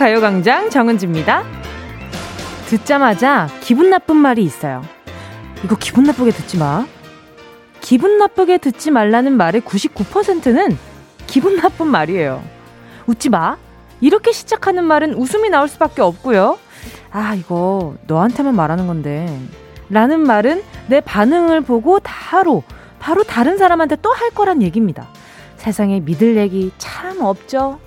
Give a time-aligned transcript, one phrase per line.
[0.00, 1.44] 가요광장 정은지입니다.
[2.68, 4.82] 듣자마자 기분 나쁜 말이 있어요.
[5.62, 6.86] 이거 기분 나쁘게 듣지 마.
[7.82, 10.78] 기분 나쁘게 듣지 말라는 말의 99%는
[11.26, 12.42] 기분 나쁜 말이에요.
[13.08, 13.58] 웃지 마.
[14.00, 16.58] 이렇게 시작하는 말은 웃음이 나올 수밖에 없고요.
[17.10, 19.28] 아, 이거 너한테만 말하는 건데.
[19.90, 22.62] 라는 말은 내 반응을 보고 바로,
[23.00, 25.08] 바로 다른 사람한테 또 할 거란 얘기입니다.
[25.58, 27.80] 세상에 믿을 얘기 참 없죠?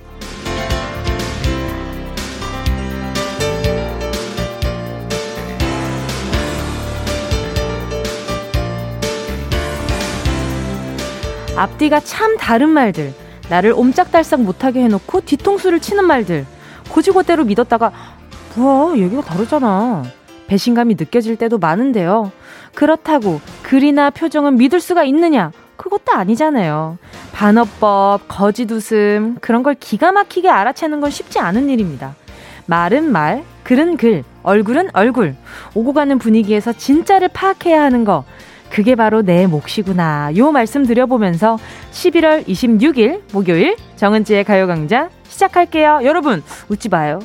[11.55, 13.13] 앞뒤가 참 다른 말들,
[13.49, 16.45] 나를 옴짝달싹 못하게 해놓고 뒤통수를 치는 말들,
[16.89, 17.91] 고지고대로 믿었다가,
[18.55, 20.04] 뭐야, 얘기가 다르잖아.
[20.48, 22.31] 배신감이 느껴질 때도 많은데요.
[22.74, 25.51] 그렇다고 글이나 표정은 믿을 수가 있느냐?
[25.77, 26.98] 그것도 아니잖아요.
[27.34, 32.15] 반어법, 거짓 웃음, 그런 걸 기가 막히게 알아채는 건 쉽지 않은 일입니다.
[32.65, 35.35] 말은 말, 글은 글, 얼굴은 얼굴.
[35.74, 38.24] 오고 가는 분위기에서 진짜를 파악해야 하는 거.
[38.74, 40.32] 그게 바로 내 몫이구나.
[40.35, 41.60] 요 말씀 드려보면서
[41.91, 45.99] 11월 26일 목요일 정은지의 가요강좌 시작할게요.
[46.02, 47.20] 여러분, 웃지 마요.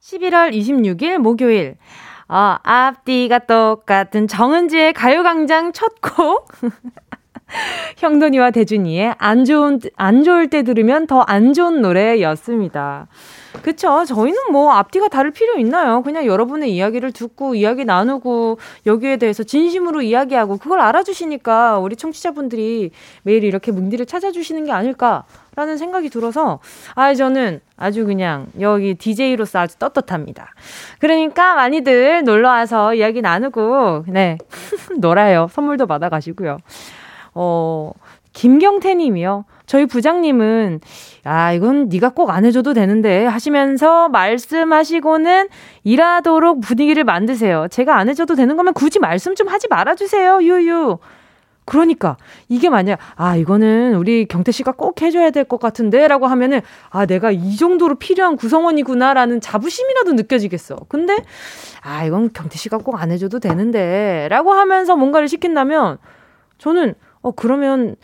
[0.00, 1.78] 11월 26일 목요일.
[2.28, 6.52] 어, 앞뒤가 똑같은 정은지의 가요광장 첫 곡.
[7.98, 13.06] 형돈이와 대준이의 안 좋은, 안 좋을 때 들으면 더 안 좋은 노래였습니다.
[13.62, 14.04] 그쵸.
[14.04, 16.02] 저희는 뭐 앞뒤가 다를 필요 있나요?
[16.02, 22.90] 그냥 여러분의 이야기를 듣고 이야기 나누고 여기에 대해서 진심으로 이야기하고 그걸 알아주시니까 우리 청취자분들이
[23.22, 26.60] 매일 이렇게 뭉디를 찾아주시는 게 아닐까라는 생각이 들어서
[26.94, 30.54] 아, 저는 아주 그냥 여기 DJ로서 아주 떳떳합니다.
[30.98, 34.38] 그러니까 많이들 놀러 와서 이야기 나누고, 네.
[34.98, 35.48] 놀아요.
[35.52, 36.58] 선물도 받아가시고요.
[37.34, 37.92] 어,
[38.32, 39.44] 김경태 님이요.
[39.66, 40.80] 저희 부장님은
[41.24, 45.48] 아, 이건 네가 꼭 안 해줘도 되는데 하시면서 말씀하시고는
[45.84, 47.68] 일하도록 분위기를 만드세요.
[47.70, 50.42] 제가 안 해줘도 되는 거면 굳이 말씀 좀 하지 말아주세요.
[50.42, 50.98] 유유.
[51.64, 52.16] 그러니까
[52.48, 56.60] 이게 만약 아 이거는 우리 경태 씨가 꼭 해줘야 될 것 같은데라고 하면은
[56.90, 60.76] 아 내가 이 정도로 필요한 구성원이구나라는 자부심이라도 느껴지겠어.
[60.88, 61.16] 근데
[61.82, 65.98] 아 이건 경태 씨가 꼭 안 해줘도 되는데라고 하면서 뭔가를 시킨다면
[66.58, 67.96] 저는 어 그러면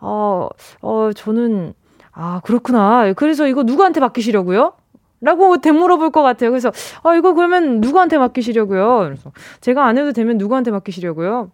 [0.00, 0.48] 어,
[0.82, 1.74] 어, 저는,
[2.12, 3.12] 아, 그렇구나.
[3.14, 4.72] 그래서 이거 누구한테 맡기시려고요?
[5.20, 6.50] 라고 되물어볼 것 같아요.
[6.50, 6.70] 그래서,
[7.02, 8.98] 아, 이거 그러면 누구한테 맡기시려고요?
[8.98, 11.50] 그래서, 제가 안 해도 되면 누구한테 맡기시려고요?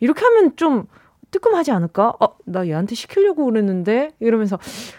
[0.00, 0.84] 이렇게 하면 좀
[1.30, 2.12] 뜨끔하지 않을까?
[2.20, 4.10] 어, 나 얘한테 시키려고 그랬는데?
[4.20, 4.58] 이러면서,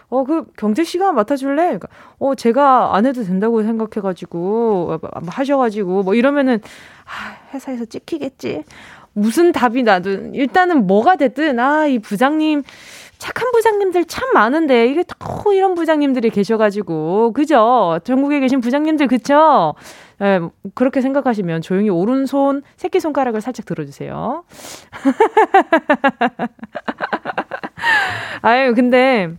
[0.10, 1.64] 어, 그, 경태 씨가 맡아줄래?
[1.64, 1.88] 그러니까,
[2.20, 6.60] 어, 제가 안 해도 된다고 생각해가지고, 하셔가지고, 뭐 이러면은,
[7.06, 8.64] 아, 회사에서 찍히겠지.
[9.18, 12.64] 무슨 답이 나든 일단은 뭐가 됐든 아 이 부장님
[13.18, 17.34] 착한 부장님들 참 많은데 이게 또 이런 부장님들이 계셔가지고.
[17.34, 18.00] 그죠?
[18.04, 19.74] 전국에 계신 부장님들 그쵸?
[20.22, 20.40] 예,
[20.76, 24.44] 그렇게 생각하시면 조용히 오른손 새끼 손가락을 살짝 들어주세요.
[28.42, 29.30] 아유 근데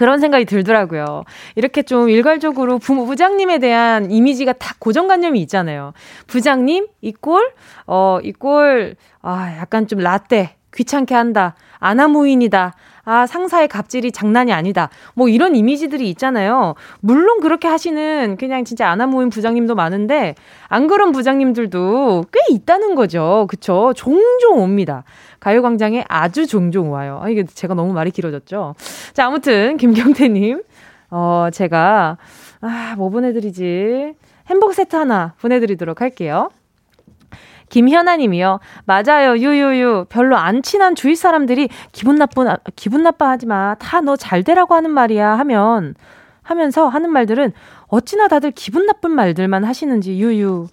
[0.00, 1.24] 그런 생각이 들더라고요.
[1.56, 5.92] 이렇게 좀 일괄적으로 부모, 부장님에 대한 이미지가 다 고정관념이 있잖아요.
[6.26, 7.52] 부장님, 이 꼴,
[7.86, 12.74] 어, 이 꼴, 아, 약간 좀 라떼, 귀찮게 한다, 아나무인이다,
[13.04, 14.88] 아, 상사의 갑질이 장난이 아니다.
[15.14, 16.76] 뭐 이런 이미지들이 있잖아요.
[17.00, 20.34] 물론 그렇게 하시는 그냥 진짜 아나무인 부장님도 많은데,
[20.68, 23.46] 안 그런 부장님들도 꽤 있다는 거죠.
[23.50, 23.92] 그쵸?
[23.94, 25.04] 종종 옵니다.
[25.40, 27.20] 가요광장에 아주 종종 와요.
[27.22, 28.74] 아, 이게 제가 너무 말이 길어졌죠.
[29.14, 30.62] 자, 아무튼, 김경태님.
[31.10, 32.18] 어, 제가,
[32.60, 34.14] 아, 뭐 보내드리지?
[34.48, 36.50] 햄버거 세트 하나 보내드리도록 할게요.
[37.68, 38.58] 김현아 님이요.
[38.84, 39.36] 맞아요.
[39.38, 40.06] 유유유.
[40.08, 43.76] 별로 안 친한 주위 사람들이 기분 나쁜, 기분 나빠하지 마.
[43.78, 45.38] 다 너 잘 되라고 하는 말이야.
[45.38, 45.94] 하면,
[46.42, 47.52] 하면서 하는 말들은
[47.86, 50.66] 어찌나 다들 기분 나쁜 말들만 하시는지 유유.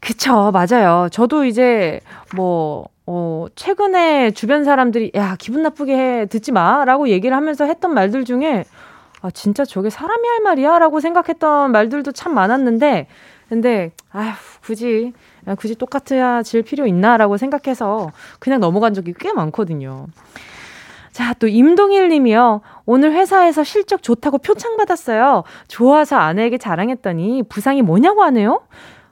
[0.00, 0.52] 그쵸.
[0.52, 1.08] 맞아요.
[1.10, 2.00] 저도 이제
[2.36, 6.84] 뭐, 어, 최근에 주변 사람들이, 야, 기분 나쁘게 해, 듣지 마.
[6.84, 8.62] 라고 얘기를 하면서 했던 말들 중에,
[9.20, 10.78] 아, 진짜 저게 사람이 할 말이야?
[10.78, 13.08] 라고 생각했던 말들도 참 많았는데,
[13.48, 14.30] 근데, 아휴,
[14.62, 15.12] 굳이,
[15.58, 20.06] 굳이 똑같아야 질 필요 있나라고 생각해서 그냥 넘어간 적이 꽤 많거든요.
[21.10, 22.60] 자, 또 임동일 님이요.
[22.86, 25.42] 오늘 회사에서 실적 좋다고 표창 받았어요.
[25.66, 28.60] 좋아서 아내에게 자랑했더니 부상이 뭐냐고 하네요?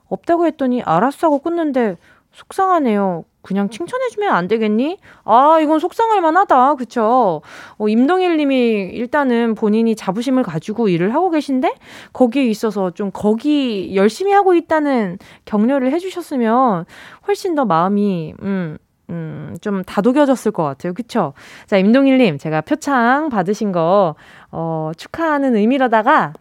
[0.09, 1.97] 없다고 했더니 알았어 하고 끊는데
[2.39, 3.25] 속상하네요.
[3.43, 4.99] 그냥 칭찬해주면 안 되겠니?
[5.25, 6.75] 아, 이건 속상할 만하다.
[6.77, 7.43] 그쵸?
[7.79, 11.75] 어, 임동일 님이 일단은 본인이 자부심을 가지고 일을 하고 계신데,
[12.13, 16.85] 거기에 있어서 좀 거기 열심히 하고 있다는 격려를 해주셨으면
[17.27, 18.79] 훨씬 더 마음이, 음,
[19.11, 20.93] 음, 좀 다독여졌을 것 같아요.
[20.93, 21.33] 그쵸?
[21.67, 24.15] 자, 임동일 님, 제가 표창 받으신 거,
[24.53, 26.35] 어, 축하하는 의미로다가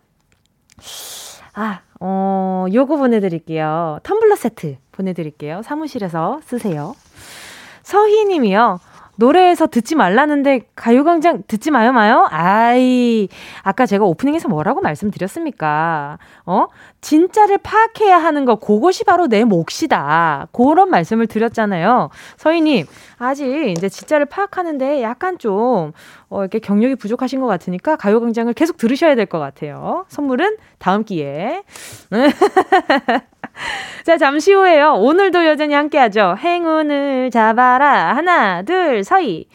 [1.53, 3.99] 아, 어, 요거 보내드릴게요.
[4.03, 5.61] 텀블러 세트 보내드릴게요.
[5.63, 6.95] 사무실에서 쓰세요.
[7.83, 8.79] 서희 님이요.
[9.17, 12.27] 노래에서 듣지 말라는데 가요광장 듣지 마요 마요?
[12.31, 13.27] 아이,
[13.63, 16.17] 아까 제가 오프닝에서 뭐라고 말씀드렸습니까?
[16.45, 16.67] 어?
[17.01, 20.47] 진짜를 파악해야 하는 거, 그것이 바로 내 몫이다.
[20.51, 22.09] 그런 말씀을 드렸잖아요.
[22.37, 22.85] 서희님,
[23.17, 25.91] 아직 이제 진짜를 파악하는데 약간 좀,
[26.29, 30.05] 어, 이렇게 경력이 부족하신 것 같으니까 가요광장을 계속 들으셔야 될 것 같아요.
[30.07, 31.63] 선물은 다음 기회에.
[34.03, 34.93] 자, 잠시 후에요.
[34.93, 36.35] 오늘도 여전히 함께 하죠.
[36.39, 38.15] 행운을 잡아라.
[38.15, 39.47] 하나, 둘, 서희.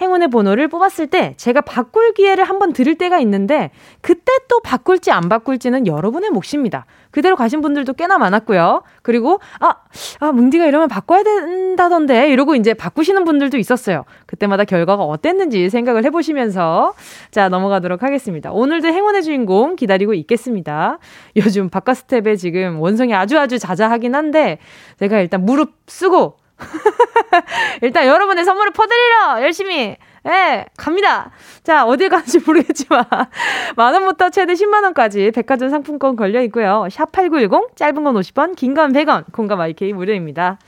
[0.00, 3.70] 행운의 번호를 뽑았을 때 제가 바꿀 기회를 한번 드릴 때가 있는데
[4.00, 6.86] 그때 또 바꿀지 안 바꿀지는 여러분의 몫입니다.
[7.10, 8.82] 그대로 가신 분들도 꽤나 많았고요.
[9.02, 9.74] 그리고 아,
[10.20, 14.04] 아 뭉디가 이러면 바꿔야 된다던데 이러고 이제 바꾸시는 분들도 있었어요.
[14.26, 16.94] 그때마다 결과가 어땠는지 생각을 해보시면서
[17.30, 18.52] 자 넘어가도록 하겠습니다.
[18.52, 20.98] 오늘도 행운의 주인공 기다리고 있겠습니다.
[21.36, 24.58] 요즘 바깥 스텝에 지금 원성이 아주 아주 자자하긴 한데
[24.98, 26.39] 제가 일단 무릎 쓰고
[27.82, 29.96] 일단 여러분의 선물을 퍼드리러 열심히
[30.26, 31.30] 예, 갑니다.
[31.64, 33.04] 자, 어딜 가는지 모르겠지만
[33.76, 36.86] 만 원부터 최대 10만 원까지 백화점 상품권 걸려 있고요.
[36.90, 39.32] 샵8910 짧은 건 50원, 긴 건 100원.
[39.32, 40.58] 공감 IK 무료입니다.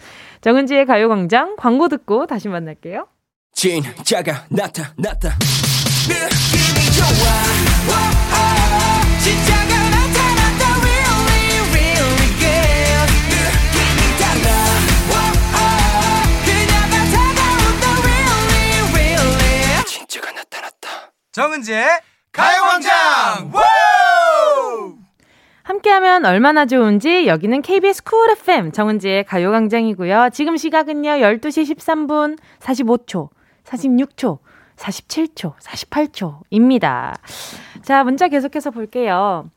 [0.41, 3.07] 정은지의 가요 광장 광고 듣고 다시 만날게요.
[3.53, 5.37] 진짜가 나타났다.
[6.09, 8.42] 느낌이 좋아.
[21.33, 21.87] 정은지의
[22.31, 23.51] 가요광장
[25.63, 30.29] 함께하면 얼마나 좋은지 여기는 KBS 쿨 FM 정은지의 가요광장이고요.
[30.35, 33.31] 지금 시각은요 12시 13분 45초,
[33.65, 34.41] 46초,
[34.77, 37.15] 47초, 48초입니다.
[37.81, 39.49] 자 문자 계속해서 볼게요.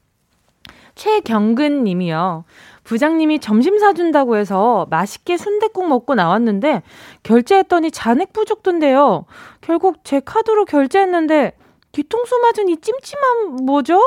[0.95, 2.45] 최경근 님이요.
[2.86, 6.83] 부장님이 점심 사준다고 해서 맛있게 순댓국 먹고 나왔는데
[7.24, 9.25] 결제했더니 잔액 부족던데요.
[9.60, 11.51] 결국 제 카드로 결제했는데
[11.95, 14.01] 뒤통수 맞은 이 찜찜함 뭐죠?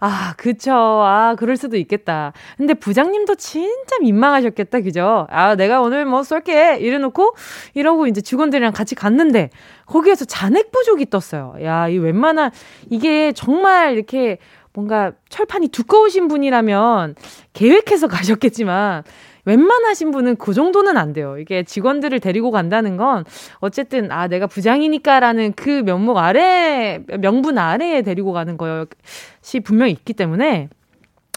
[0.00, 0.72] 아, 그쵸.
[0.74, 2.32] 아, 그럴 수도 있겠다.
[2.56, 5.26] 근데 부장님도 진짜 민망하셨겠다, 그죠?
[5.30, 6.78] 아, 내가 오늘 뭐 쏠게.
[6.80, 7.36] 이래놓고,
[7.74, 9.50] 이러고 이제 직원들이랑 같이 갔는데,
[9.86, 11.54] 거기에서 잔액 부족이 떴어요.
[11.62, 12.50] 야, 이 웬만한,
[12.90, 14.38] 이게 정말 이렇게
[14.74, 17.14] 뭔가 철판이 두꺼우신 분이라면
[17.52, 19.04] 계획해서 가셨겠지만,
[19.46, 21.38] 웬만하신 분은 그 정도는 안 돼요.
[21.38, 23.24] 이게 직원들을 데리고 간다는 건
[23.60, 30.68] 어쨌든 아 내가 부장이니까라는 그 면목 아래 명분 아래에 데리고 가는 것이 분명히 있기 때문에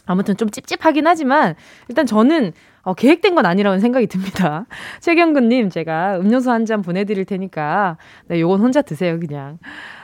[0.06, 1.56] 아무튼 좀 찝찝하긴 하지만
[1.88, 2.51] 일단 저는
[2.81, 4.65] 어, 계획된 건 아니라는 생각이 듭니다.
[5.01, 7.97] 최경근님, 제가 음료수 한 잔 보내드릴 테니까,
[8.27, 9.59] 네, 요건 혼자 드세요, 그냥.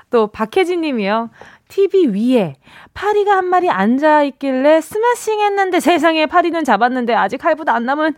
[0.09, 1.29] 또, 박혜진 님이요.
[1.67, 2.55] TV 위에
[2.93, 8.13] 파리가 한 마리 앉아 있길래 스매싱 했는데 세상에 파리는 잡았는데 아직 할부도 안 남은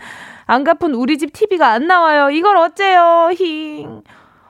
[0.46, 2.30] 안 갚은 우리 집 TV가 안 나와요.
[2.30, 3.32] 이걸 어째요?
[3.38, 4.04] 힝.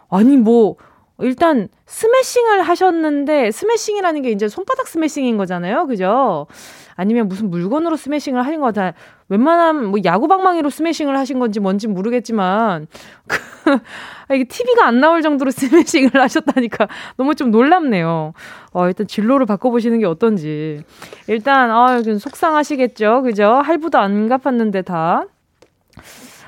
[0.09, 0.75] 아니, 뭐,
[1.19, 5.87] 일단 스매싱을 하셨는데 스매싱이라는 게 이제 손바닥 스매싱인 거잖아요.
[5.87, 6.47] 그죠?
[6.95, 8.93] 아니면 무슨 물건으로 스매싱을 하신 거 같아.
[9.29, 12.87] 웬만한 뭐 야구 방망이로 스매싱을 하신 건지 뭔지 모르겠지만
[14.27, 16.87] 아, 이게 TV가 안 나올 정도로 스매싱을 하셨다니까
[17.17, 18.33] 너무 좀 놀랍네요.
[18.73, 20.81] 어, 일단 진로를 바꿔 보시는 게 어떤지.
[21.27, 23.21] 일단, 아, 속상하시겠죠.
[23.23, 23.53] 그죠?
[23.53, 25.25] 할부도 안 갚았는데 다.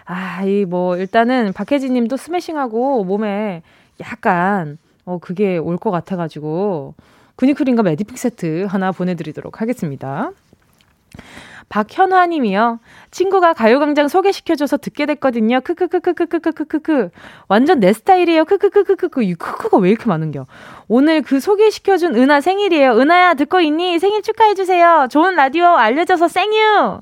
[0.06, 3.62] 아, 이 뭐, 일단은 박혜진 님도 스매싱하고 몸에
[4.02, 6.96] 약간, 어, 그게 올 것 같아가지고,
[7.36, 10.32] 근육크림과 메디픽 세트 하나 보내드리도록 하겠습니다.
[11.70, 12.80] 박현화 님이요.
[13.12, 15.62] 친구가 가요광장 소개시켜줘서 듣게 됐거든요.
[15.62, 17.10] 크크크크크크크크크.
[17.48, 18.46] 완전 내 스타일이에요.
[18.46, 19.22] 크크크크크크.
[19.24, 20.48] 이 크크가 왜 이렇게 많은겨?
[20.88, 22.94] 오늘 그 소개시켜준 은하 생일이에요.
[22.98, 24.00] 은하야, 듣고 있니?
[24.00, 25.08] 생일 축하해주세요.
[25.12, 27.02] 좋은 라디오 알려줘서 생유!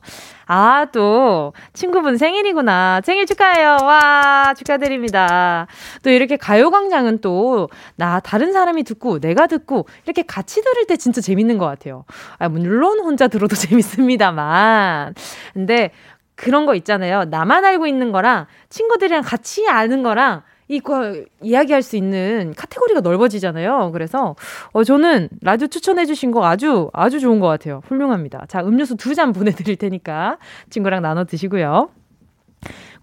[0.50, 3.02] 아, 또, 친구분 생일이구나.
[3.04, 3.78] 생일 축하해요.
[3.84, 5.68] 와, 축하드립니다.
[6.04, 11.20] 또 이렇게 가요광장은 또, 나, 다른 사람이 듣고, 내가 듣고, 이렇게 같이 들을 때 진짜
[11.20, 12.06] 재밌는 것 같아요.
[12.40, 15.16] 아, 물론 혼자 들어도 재밌습니다만.
[15.54, 15.92] 근데,
[16.36, 17.26] 그런 거 있잖아요.
[17.26, 23.92] 나만 알고 있는 거랑, 친구들이랑 같이 아는 거랑, 이거 이야기할 수 있는 카테고리가 넓어지잖아요.
[23.94, 24.36] 그래서
[24.74, 27.82] 어 저는 라디오 추천해 주신 거 아주 아주 좋은 것 같아요.
[27.88, 28.46] 훌륭합니다.
[28.48, 30.38] 자, 음료수 두 잔 보내 드릴 테니까
[30.70, 31.90] 친구랑 나눠 드시고요.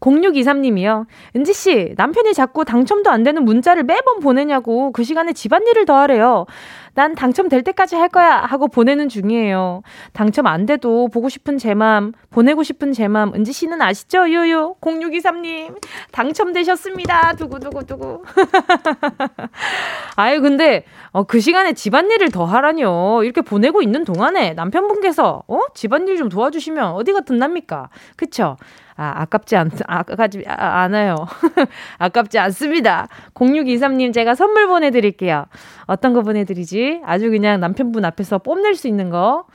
[0.01, 1.07] 0623님이요.
[1.35, 6.47] 은지씨, 남편이 자꾸 당첨도 안 되는 문자를 매번 보내냐고 그 시간에 집안일을 더 하래요.
[6.95, 9.83] 난 당첨될 때까지 할 거야 하고 보내는 중이에요.
[10.13, 14.29] 당첨 안 돼도 보고 싶은 제 맘, 보내고 싶은 제 맘, 은지 씨는 아시죠?
[14.29, 15.77] 유유 0623님
[16.13, 17.35] 당첨되셨습니다.
[17.35, 18.23] 두구두구두구.
[20.17, 23.23] 아유 근데 어, 그 시간에 집안일을 더 하라뇨.
[23.25, 27.89] 이렇게 보내고 있는 동안에 남편분께서 어 집안일 좀 도와주시면 어디가 든답니까?
[28.17, 28.57] 그쵸?
[28.97, 31.17] 아, 아깝지 않, 아깝지 아, 않아요.
[31.99, 33.09] 아깝지 않습니다.
[33.35, 35.47] 0623님 제가 선물 보내드릴게요.
[35.87, 36.84] 어떤 거 보내드리지?
[37.05, 39.47] 아주 그냥 남편분 앞에서 뽐낼 수 있는 거.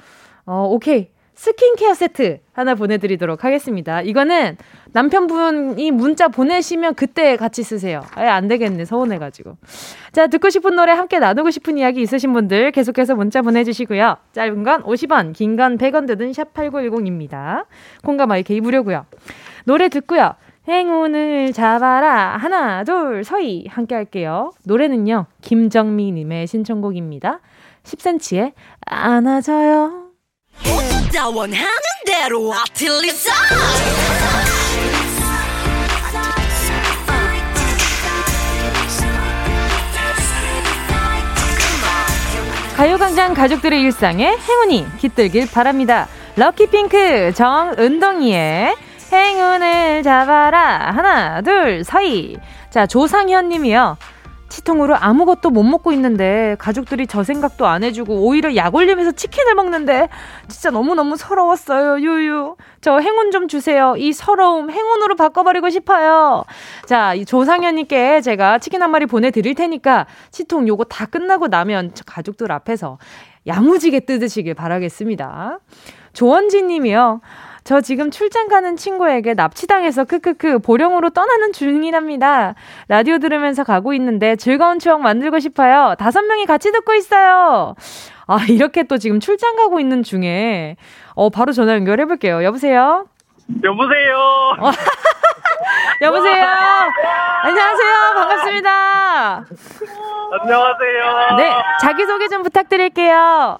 [0.45, 1.09] 어, 오케이.
[1.36, 4.01] 스킨케어 세트 하나 보내드리도록 하겠습니다.
[4.01, 4.57] 이거는
[4.91, 8.01] 남편분이 문자 보내시면 그때 같이 쓰세요.
[8.15, 8.83] 아예 안 되겠네.
[8.83, 9.55] 서운해가지고.
[10.12, 14.17] 자, 듣고 싶은 노래 함께 나누고 싶은 이야기 있으신 분들 계속해서 문자 보내주시고요.
[14.33, 17.65] 짧은 건 50원, 긴 건 100원 드든 샵8910입니다.
[18.03, 19.05] 공감 마이크 무료고요.
[19.63, 20.33] 노래 듣고요.
[20.69, 22.38] 행운을 잡아라.
[22.38, 23.65] 하나, 둘, 서희.
[23.69, 24.51] 함께 할게요.
[24.65, 25.25] 노래는요.
[25.41, 27.39] 김정미님의 신청곡입니다.
[27.83, 28.53] 10cm의
[28.85, 30.09] 안아줘요.
[31.13, 31.65] 다 원하는
[32.05, 33.31] 대로 아틀리사
[42.77, 46.07] 가요광장 가족들의 일상에 행운이 깃들길 바랍니다.
[46.38, 48.75] 럭키핑크 정은동이의
[49.12, 52.38] 행운을 잡아라 하나 둘 서희
[52.70, 53.98] 자 조상현 님이요
[54.50, 60.10] 치통으로 아무것도 못 먹고 있는데 가족들이 저 생각도 안 해주고 오히려 약 올리면서 치킨을 먹는데
[60.48, 62.04] 진짜 너무너무 서러웠어요.
[62.04, 62.56] 유유.
[62.82, 63.96] 저 행운 좀 주세요.
[63.98, 66.44] 이 서러움 행운으로 바꿔버리고 싶어요.
[66.86, 72.51] 자, 이 조상현님께 제가 치킨 한 마리 보내드릴 테니까 치통 요거 다 끝나고 나면 가족들
[72.51, 72.98] 앞에서
[73.48, 75.60] 야무지게 뜯으시길 바라겠습니다.
[76.13, 77.22] 조원진 님이요.
[77.69, 82.55] 저 지금 출장 가는 친구에게 납치당해서 크크크 보령으로 떠나는 중이랍니다.
[82.88, 85.93] 라디오 들으면서 가고 있는데 즐거운 추억 만들고 싶어요.
[85.99, 87.75] 다섯 명이 같이 듣고 있어요.
[88.25, 90.77] 아, 이렇게 또 지금 출장 가고 있는 중에
[91.13, 92.43] 어, 바로 전화 연결해 볼게요.
[92.43, 93.05] 여보세요?
[93.63, 94.55] 여보세요?
[96.01, 96.45] 여보세요?
[97.43, 97.93] 안녕하세요.
[98.15, 99.45] 반갑습니다.
[100.41, 101.35] 안녕하세요.
[101.38, 103.59] 네, 자기소개 좀 부탁드릴게요.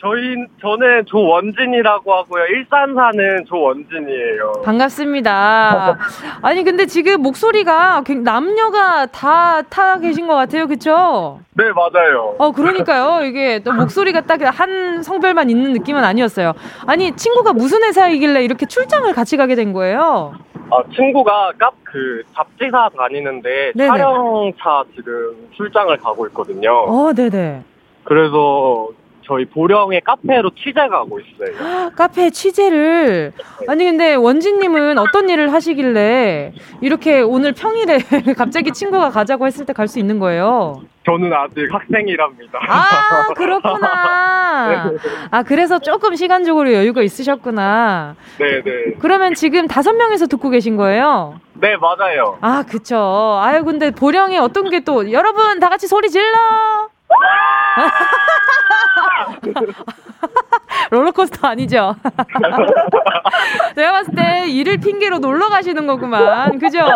[0.00, 2.44] 저희 저는 조원진이라고 하고요.
[2.46, 4.62] 일산 사는 조원진이에요.
[4.64, 5.98] 반갑습니다.
[6.40, 11.40] 아니 근데 지금 목소리가 남녀가 다 타 계신 것 같아요, 그렇죠?
[11.52, 12.34] 네 맞아요.
[12.38, 13.24] 어 그러니까요.
[13.26, 16.54] 이게 또 목소리가 딱 한 성별만 있는 느낌은 아니었어요.
[16.86, 20.32] 아니 친구가 무슨 회사이길래 이렇게 출장을 같이 가게 된 거예요?
[20.70, 23.88] 아 친구가 깝 그 잡지사 다니는데 네네.
[23.88, 26.70] 촬영차 지금 출장을 가고 있거든요.
[26.86, 27.64] 어, 네네.
[28.04, 28.88] 그래서
[29.30, 31.90] 저희 보령에 카페로 취재 가고 있어요.
[31.94, 33.32] 카페 취재를
[33.68, 37.98] 아니 근데 원진님은 어떤 일을 하시길래 이렇게 오늘 평일에
[38.36, 40.82] 갑자기 친구가 가자고 했을 때 갈 수 있는 거예요?
[41.06, 42.58] 저는 아직 학생이랍니다.
[42.68, 44.90] 아 그렇구나.
[45.30, 48.16] 아 그래서 조금 시간적으로 여유가 있으셨구나.
[48.38, 48.62] 네네.
[48.64, 48.72] 네.
[48.98, 51.40] 그러면 지금 다섯 명에서 듣고 계신 거예요?
[51.54, 52.36] 네 맞아요.
[52.40, 53.38] 아 그쵸.
[53.40, 56.89] 아유 근데 보령에 어떤 게 또 여러분 다 같이 소리 질러.
[60.90, 61.94] 롤러코스터 아니죠?
[63.74, 66.58] 제가 봤을 때 일을 핑계로 놀러 가시는 거구만.
[66.58, 66.80] 그죠?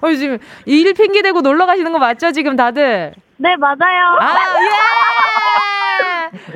[0.00, 3.14] 어, 지금 일 핑계 대고 놀러 가시는 거 맞죠, 지금 다들?
[3.36, 4.18] 네, 맞아요.
[4.20, 4.68] 아, 예!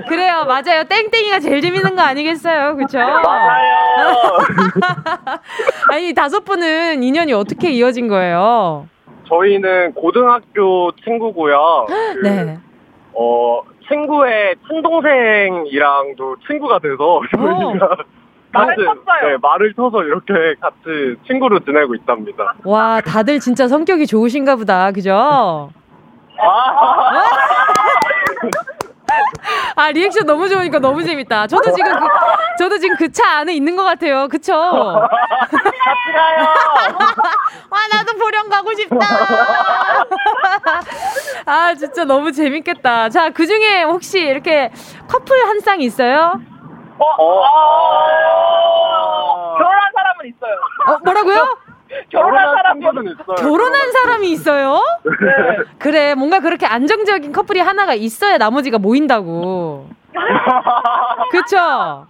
[0.08, 0.84] 그래요, 맞아요.
[0.84, 2.76] 땡땡이가 제일 재밌는 거 아니겠어요?
[2.76, 2.98] 그쵸?
[2.98, 4.16] 맞아요.
[5.90, 8.86] 아니, 다섯 분은 인연이 어떻게 이어진 거예요?
[9.28, 11.86] 저희는 고등학교 친구고요.
[11.88, 11.92] 그,
[12.26, 12.58] 네.
[13.14, 17.96] 어, 친구의 친동생이랑도 친구가 돼서 저희가
[18.52, 19.30] 말을 쳤어요.
[19.30, 22.54] 네, 말을 쳐서 이렇게 같이 친구로 지내고 있답니다.
[22.64, 24.90] 와, 다들 진짜 성격이 좋으신가 보다.
[24.92, 25.70] 그죠?
[26.38, 27.24] 아,
[29.76, 31.46] 아 리액션 너무 좋으니까 너무 재밌다.
[31.46, 32.06] 저도 지금 그,
[32.58, 34.26] 저도 지금 그 차 안에 있는 것 같아요.
[34.28, 34.52] 그쵸?
[34.52, 36.46] 같이 가요.
[37.70, 38.98] 와, 나도 보령 가고 싶다.
[41.46, 43.08] 아, 진짜 너무 재밌겠다.
[43.10, 44.70] 자, 그 중에 혹시 이렇게
[45.08, 46.40] 커플 한 쌍 있어요?
[46.98, 47.44] 어, 어.
[49.58, 50.54] 결혼한 사람은 있어요.
[50.86, 51.56] 어, 뭐라고요?
[52.10, 53.34] 결혼한 사람은 있어요.
[53.36, 54.80] 결혼한 사람이 있어요?
[55.04, 55.64] 네.
[55.78, 59.88] 그래, 뭔가 그렇게 안정적인 커플이 하나가 있어야 나머지가 모인다고.
[61.30, 62.06] 그쵸?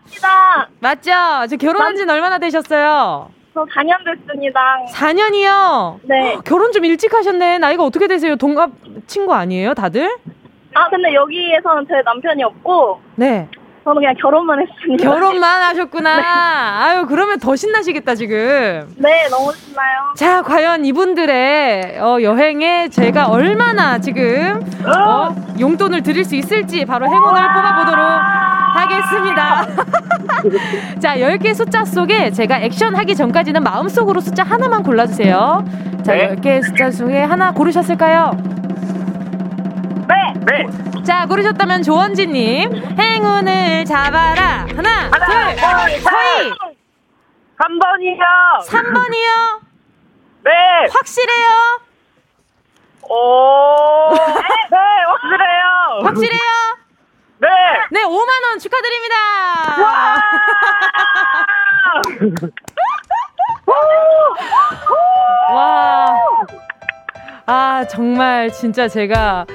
[0.80, 1.10] 맞죠?
[1.48, 3.30] 저 결혼한 지는 얼마나 되셨어요?
[3.54, 4.60] 저 4년 됐습니다.
[4.92, 6.00] 4년이요?
[6.02, 6.36] 네.
[6.44, 7.58] 결혼 좀 일찍 하셨네.
[7.58, 8.36] 나이가 어떻게 되세요?
[8.36, 8.70] 동갑
[9.06, 10.16] 친구 아니에요, 다들?
[10.74, 13.00] 아, 근데 여기에서는 제 남편이 없고.
[13.14, 13.48] 네.
[13.84, 15.04] 저는 그냥 결혼만 했습니다.
[15.04, 16.10] 결혼만 하셨구나.
[16.84, 18.88] 아유, 그러면 더 신나시겠다, 지금.
[18.96, 20.14] 네, 너무 신나요.
[20.16, 27.42] 자, 과연 이분들의 어, 여행에 제가 얼마나 지금 어, 용돈을 드릴 수 있을지 바로 행운을
[27.52, 28.04] 뽑아보도록
[28.74, 29.66] 하겠습니다.
[30.98, 35.64] 자, 10개 숫자 속에 제가 액션 하기 전까지는 마음속으로 숫자 하나만 골라주세요.
[36.02, 36.34] 자, 네.
[36.34, 38.63] 10개 숫자 중에 하나 고르셨을까요?
[40.46, 40.66] 네!
[40.66, 41.02] 네!
[41.04, 44.66] 자, 고르셨다면 조원진님, 행운을 잡아라.
[44.76, 46.50] 하나, 하나 둘, 둘, 서희!
[47.58, 48.66] 3번이요!
[48.68, 49.60] 3번이요?
[50.44, 50.50] 네!
[50.92, 51.48] 확실해요?
[53.08, 54.14] 오!
[54.14, 56.00] 네, 확실해요!
[56.02, 56.40] 확실해요?
[57.38, 57.48] 네!
[57.90, 59.14] 네, 5만 원 축하드립니다!
[65.52, 66.18] 와.
[67.46, 69.46] 아, 정말 진짜 제가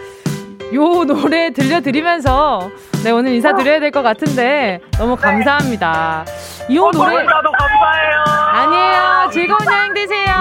[0.73, 2.69] 요 노래 들려드리면서
[3.03, 6.25] 네, 오늘 인사드려야 될 것 같은데 너무 감사합니다.
[6.69, 7.23] 이 어, 노래.
[7.23, 8.23] 너무 감사해요.
[8.53, 9.29] 아니에요.
[9.31, 10.33] 즐거운 여행 되세요.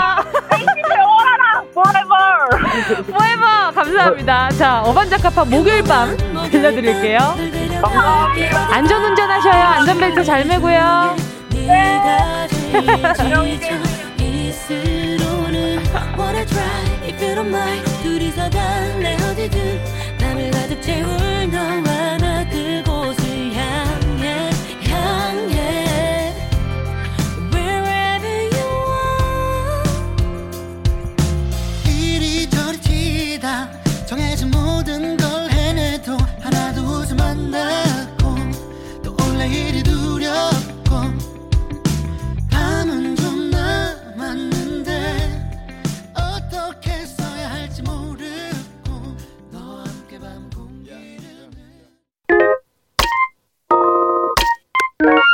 [1.70, 3.04] forever.
[3.04, 3.72] forever.
[3.74, 4.50] 감사합니다.
[4.50, 6.14] 자, 어반자카파 목요일 밤
[6.50, 7.18] 들려드릴게요.
[7.80, 8.68] 감사합니다.
[8.74, 9.62] 안전 운전 하셔요.
[9.62, 11.16] 안전벨트 잘 매고요.
[11.54, 12.10] 네.
[13.16, 13.58] 채울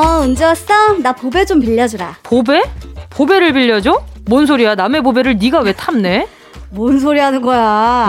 [0.00, 0.94] 어, 언제 왔어?
[1.02, 2.16] 나 보배 좀 빌려주라.
[2.22, 2.62] 보배?
[3.10, 4.02] 보배를 빌려줘?
[4.26, 4.74] 뭔 소리야?
[4.74, 6.26] 남의 보배를 네가 왜 탐내?
[6.70, 7.60] 뭔 소리 하는 거야?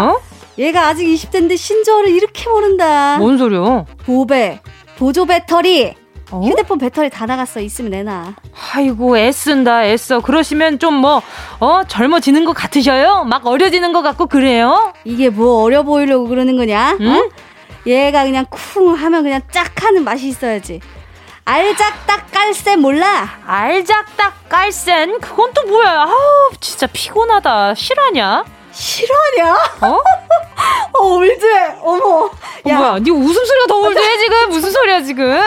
[0.10, 0.22] 어?
[0.58, 3.18] 얘가 아직 20대인데 신조어를 이렇게 모른다.
[3.18, 3.84] 뭔 소리야?
[4.06, 4.62] 보배,
[4.98, 5.94] 보조 배터리.
[6.32, 6.40] 어?
[6.42, 7.60] 휴대폰 배터리 다 나갔어.
[7.60, 8.36] 있으면 내놔.
[8.74, 10.22] 아이고, 애쓴다, 애써.
[10.22, 11.22] 그러시면 좀 뭐,
[11.60, 13.26] 어, 젊어지는 것 같으셔요?
[13.26, 14.94] 막 어려지는 것 같고 그래요?
[15.04, 16.98] 이게 뭐 어려 보이려고 그러는 거냐?
[17.02, 17.08] 응?
[17.10, 17.30] 어?
[17.86, 20.80] 얘가 그냥 쿵 하면 그냥 짝 하는 맛이 있어야지.
[21.46, 23.28] 알작딱 깔센 몰라?
[23.46, 25.20] 알작딱 깔센?
[25.20, 26.04] 그건 또 뭐야?
[26.04, 27.76] 아우 진짜 피곤하다.
[27.76, 28.44] 실화냐?
[28.72, 29.54] 실화냐?
[29.82, 30.00] 어?
[30.94, 31.76] 어 올드해.
[31.82, 32.26] 어머.
[32.26, 32.32] 어,
[32.70, 32.76] 야.
[32.76, 33.00] 어, 뭐야?
[33.00, 34.50] 네 웃음소리가 더 올드해 지금?
[34.50, 35.40] 무슨 소리야 지금?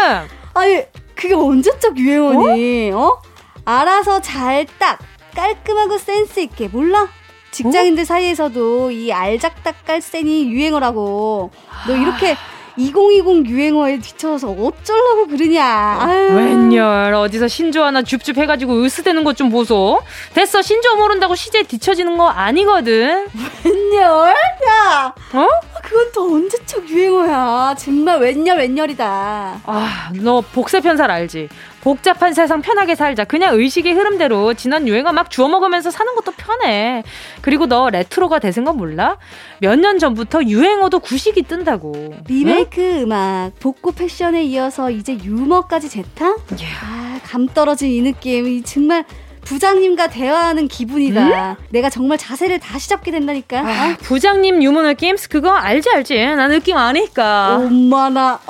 [0.54, 0.82] 아니
[1.14, 2.90] 그게 언제적 유행어니?
[2.92, 2.98] 어?
[2.98, 3.22] 어?
[3.64, 4.98] 알아서 잘 딱
[5.34, 7.08] 깔끔하고 센스 있게 몰라?
[7.50, 8.04] 직장인들 어?
[8.04, 11.50] 사이에서도 이 알작딱 깔센이 유행어라고.
[11.86, 12.36] 너 이렇게
[12.76, 15.64] 2020 유행어에 뒤쳐서 어쩌려고 그러냐.
[16.00, 16.34] 아유.
[16.36, 20.00] 웬열 어디서 신조 하나 줍줍 해가지고 으스대는 것 좀 보소.
[20.32, 23.26] 됐어 신조 모른다고 시제 뒤처지는 거 아니거든.
[23.64, 24.34] 웬열?
[24.68, 25.12] 야.
[25.32, 25.48] 어?
[25.82, 27.74] 그건 또 언제적 유행어야.
[27.76, 29.60] 정말 웬열 웬열이다.
[29.64, 31.48] 아, 너 복세 편살 알지?
[31.84, 33.24] 복잡한 세상 편하게 살자.
[33.24, 37.02] 그냥 의식의 흐름대로 지난 유행어 막 주워 먹으면서 사는 것도 편해.
[37.42, 39.18] 그리고 너 레트로가 대생 건 몰라?
[39.60, 42.14] 몇 년 전부터 유행어도 구식이 뜬다고.
[42.26, 43.02] 리메이크 응?
[43.02, 46.38] 음악, 복고 패션에 이어서 이제 유머까지 재탕?
[46.52, 46.74] Yeah.
[46.82, 48.62] 아, 감 떨어진 이 느낌.
[48.64, 49.04] 정말
[49.44, 51.50] 부장님과 대화하는 기분이다.
[51.50, 51.56] 음?
[51.68, 53.58] 내가 정말 자세를 다시 잡게 된다니까.
[53.60, 53.96] 아, 어?
[54.00, 55.16] 부장님 유머 느낌?
[55.28, 56.16] 그거 알지 알지.
[56.34, 57.56] 나 느낌 아니까.
[57.58, 58.40] 엄마나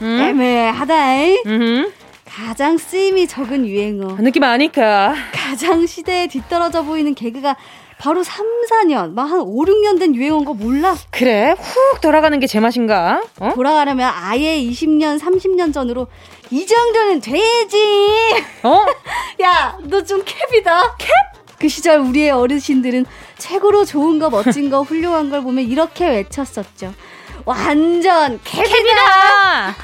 [0.00, 0.18] 음?
[0.18, 0.94] 애매하다.
[1.44, 1.92] 음.
[2.34, 4.16] 가장 쓰임이 적은 유행어.
[4.20, 5.14] 느낌 아니까.
[5.32, 7.56] 가장 시대에 뒤떨어져 보이는 개그가
[7.98, 10.96] 바로 3, 4년, 막 한 5, 6년 된 유행어인 거 몰라?
[11.10, 13.22] 그래, 훅 돌아가는 게 제 맛인가?
[13.40, 13.52] 어?
[13.54, 16.06] 돌아가려면 아예 20년, 30년 전으로
[16.50, 18.32] 이 정도는 돼야지.
[18.62, 18.86] 어?
[19.42, 20.96] 야, 너 좀 캡이다.
[20.96, 21.08] 캡?
[21.58, 23.04] 그 시절 우리의 어르신들은
[23.36, 26.94] 최고로 좋은 거, 멋진 거, 훌륭한 걸 보면 이렇게 외쳤었죠.
[27.44, 28.64] 완전 캡이다.
[28.68, 29.76] 캡이다.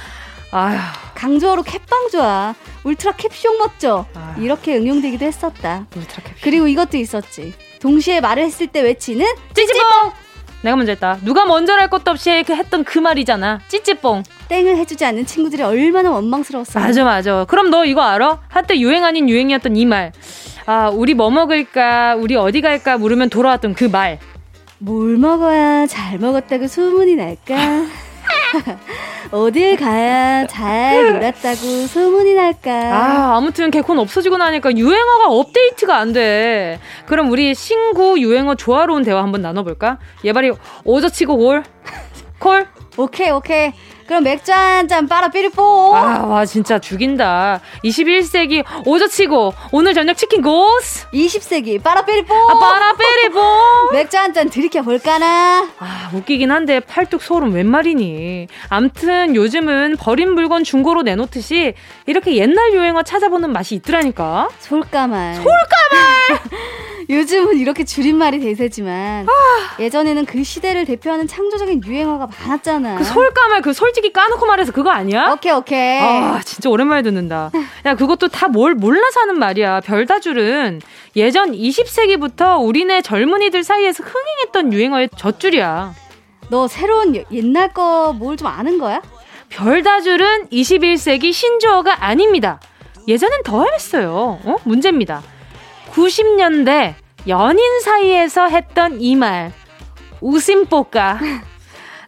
[0.56, 0.78] 아휴.
[1.14, 2.54] 강조어로 캡빵 좋아.
[2.84, 4.06] 울트라 캡숑 멋져.
[4.14, 4.42] 아휴.
[4.42, 5.86] 이렇게 응용되기도 했었다.
[5.94, 7.52] 울트라 캡 그리고 이것도 있었지.
[7.80, 10.12] 동시에 말을 했을 때 외치는 찌찌뽕!
[10.62, 11.18] 내가 먼저 했다.
[11.22, 13.60] 누가 먼저 할 것도 없이 그 했던 그 말이잖아.
[13.68, 14.22] 찌찌뽕.
[14.48, 16.80] 땡을 해주지 않는 친구들이 얼마나 원망스러웠어.
[16.80, 17.44] 맞아, 맞아.
[17.44, 18.40] 그럼 너 이거 알아?
[18.48, 20.12] 한때 유행 아닌 유행이었던 이 말.
[20.64, 22.16] 아, 우리 뭐 먹을까?
[22.16, 22.96] 우리 어디 갈까?
[22.96, 24.18] 물으면 돌아왔던 그 말.
[24.78, 27.56] 뭘 먹어야 잘 먹었다고 소문이 날까?
[29.32, 32.70] 어딜 가야 잘 놀았다고 소문이 날까?
[32.72, 36.78] 아, 아무튼 개콘 없어지고 나니까 유행어가 업데이트가 안 돼.
[37.06, 39.98] 그럼 우리 신구 유행어 조화로운 대화 한번 나눠볼까?
[40.24, 40.52] 예발이
[40.84, 41.62] 오저치고 골?
[42.38, 42.66] 콜?
[42.96, 43.72] 오케이, 오케이.
[44.06, 45.96] 그럼 맥주 한 잔 빨아 삐리뽀.
[45.96, 47.60] 아, 와, 진짜 죽인다.
[47.84, 51.06] 21세기 오저치고, 오늘 저녁 치킨 고스?
[51.10, 52.32] 20세기 빨아 삐리뽀.
[52.34, 53.40] 아, 빨아 삐리뽀.
[53.92, 55.68] 맥주 한 잔 들이켜 볼까나?
[55.78, 58.48] 아, 웃기긴 한데 팔뚝 소름 웬 말이니.
[58.68, 61.74] 암튼 요즘은 버린 물건 중고로 내놓듯이
[62.06, 64.48] 이렇게 옛날 유행어 찾아보는 맛이 있더라니까.
[64.60, 65.34] 솔까말.
[65.36, 66.40] 솔까말!
[67.08, 69.76] 요즘은 이렇게 줄임말이 대세지만 아.
[69.82, 72.96] 예전에는 그 시대를 대표하는 창조적인 유행어가 많았잖아.
[72.98, 75.30] 그 솔까말 그 솔직히 까놓고 말해서 그거 아니야?
[75.32, 76.00] 오케이 오케이.
[76.00, 77.50] 아 진짜 오랜만에 듣는다.
[77.84, 79.80] 야 그것도 다 뭘 몰라서 하는 말이야.
[79.80, 80.80] 별다줄은
[81.16, 85.94] 예전 20세기부터 우리네 젊은이들 사이에서 흥행했던 유행어의 젖줄이야.
[86.48, 89.02] 너 새로운 옛날 거 뭘 좀 아는 거야?
[89.50, 92.60] 별다줄은 21세기 신조어가 아닙니다.
[93.08, 94.38] 예전엔 더 했어요.
[94.44, 94.56] 어?
[94.64, 95.22] 문제입니다.
[95.96, 96.94] 90년대
[97.26, 99.50] 연인 사이에서 했던 이 말.
[100.20, 101.18] 웃음뽀까.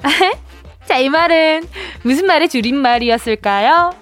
[0.87, 1.67] 자, 이 말은
[2.03, 3.93] 무슨 말의 줄임말이었을까요?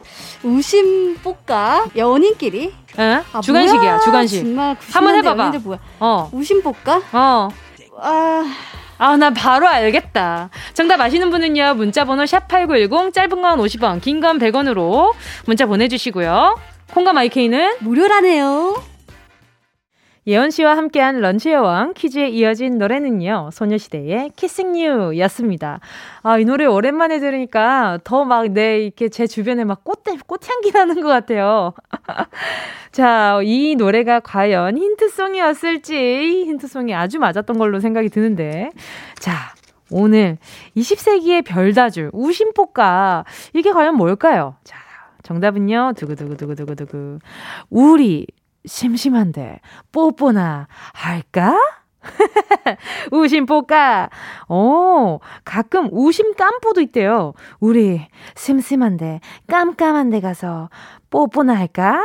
[0.42, 1.86] 우심뽀까?
[1.96, 2.74] 연인끼리?
[2.98, 3.22] 응?
[3.32, 3.98] 아, 주간식이야, 뭐야?
[4.00, 4.42] 주간식.
[4.42, 5.52] 정말 한번 해봐봐.
[6.00, 6.30] 어.
[6.32, 7.02] 우심뽀까?
[7.12, 7.48] 어.
[8.00, 8.44] 아.
[8.98, 10.48] 아, 나 바로 알겠다.
[10.74, 15.12] 정답 아시는 분은요, 문자번호 샵8910, 짧은 건 50원, 긴 건 100원으로
[15.46, 16.56] 문자 보내주시고요.
[16.92, 18.82] 콩과 마이케이는 무료라네요.
[20.28, 25.78] 예원 씨와 함께한 런치 여왕 퀴즈에 이어진 노래는요, 소녀시대의 키싱 유 였습니다.
[26.22, 31.00] 아, 이 노래 오랜만에 들으니까 더 막 내, 이렇게 제 주변에 막 꽃, 꽃향기 나는
[31.00, 31.74] 것 같아요.
[32.90, 35.94] 자, 이 노래가 과연 힌트송이었을지,
[36.46, 38.70] 힌트송이 아주 맞았던 걸로 생각이 드는데.
[39.20, 39.54] 자,
[39.92, 40.38] 오늘
[40.76, 44.56] 20세기의 별다줄, 우심포가, 이게 과연 뭘까요?
[44.64, 44.76] 자,
[45.22, 47.20] 정답은요, 두구두구두구두구두구.
[47.70, 48.26] 우리
[48.66, 49.60] 심심한데
[49.92, 51.56] 뽀뽀나 할까?
[53.12, 54.10] 우심 뽀까.
[54.48, 57.32] 어, 가끔 우심 깜뽀도 있대요.
[57.60, 60.68] 우리 심심한데 깜깜한데 가서
[61.10, 62.02] 뽀뽀나 할까?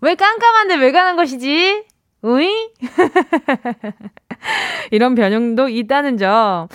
[0.00, 1.84] 왜 깜깜한데 왜 가는 것이지?
[2.24, 2.70] 으이?
[4.92, 6.68] 이런 변형도 있다는 점.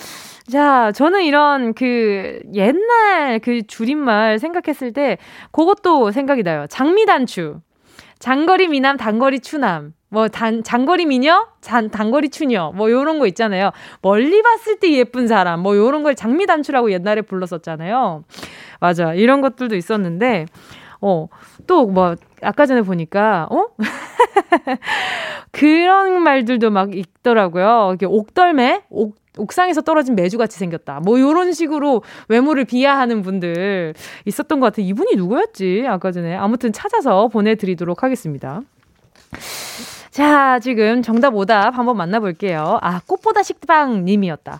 [0.50, 5.18] 자, 저는 이런 그 옛날 그 줄임말 생각했을 때
[5.52, 6.66] 그것도 생각이 나요.
[6.68, 7.60] 장미단추.
[8.18, 9.94] 장거리 미남, 단거리 추남.
[10.10, 11.46] 뭐, 단, 장거리 미녀?
[11.60, 12.72] 단, 단거리 추녀.
[12.74, 13.72] 뭐, 요런 거 있잖아요.
[14.00, 15.60] 멀리 봤을 때 예쁜 사람.
[15.60, 18.24] 뭐, 요런 걸 장미단추라고 옛날에 불렀었잖아요.
[18.80, 19.14] 맞아.
[19.14, 20.46] 이런 것들도 있었는데,
[21.00, 21.28] 어,
[21.66, 23.66] 또 뭐, 아까 전에 보니까, 어?
[25.52, 27.92] 그런 말들도 막 있더라고요.
[27.94, 28.82] 이게 옥덜매?
[28.90, 31.00] 옥, 옥상에서 떨어진 메주같이 생겼다.
[31.00, 34.86] 뭐 요런 식으로 외모를 비하하는 분들 있었던 것 같아요.
[34.86, 35.84] 이분이 누구였지?
[35.88, 36.34] 아까 전에.
[36.36, 38.62] 아무튼 찾아서 보내드리도록 하겠습니다.
[40.10, 42.78] 자, 지금 정답 오답 한번 만나볼게요.
[42.82, 44.58] 아, 꽃보다 식빵 님이었다.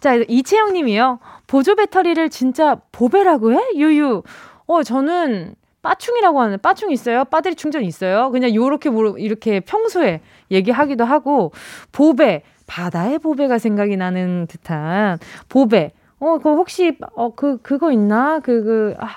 [0.00, 1.18] 자, 이채영 님이요.
[1.46, 3.58] 보조 배터리를 진짜 보배라고 해?
[3.76, 4.22] 유유.
[4.66, 7.24] 어, 저는 빠충이라고 하는 빠충 있어요?
[7.26, 8.30] 빠들이 충전 있어요?
[8.30, 10.20] 그냥 요렇게 이렇게 평소에
[10.50, 11.52] 얘기하기도 하고
[11.92, 15.18] 보배 바다의 보배가 생각이 나는 듯한
[15.48, 15.92] 보배.
[16.20, 18.38] 어, 그 혹시 어 그 그거 있나?
[18.38, 19.08] 그그 아,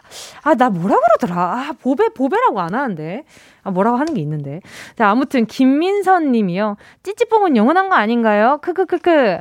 [0.44, 1.40] 아, 나 뭐라 그러더라.
[1.42, 3.24] 아, 보배 보배라고 안 하는데.
[3.64, 4.60] 아, 뭐라고 하는 게 있는데.
[4.98, 6.76] 자, 아무튼 김민선 님이요.
[7.04, 8.60] 찌찌뽕은 영원한 거 아닌가요?
[8.62, 9.40] 크크크크.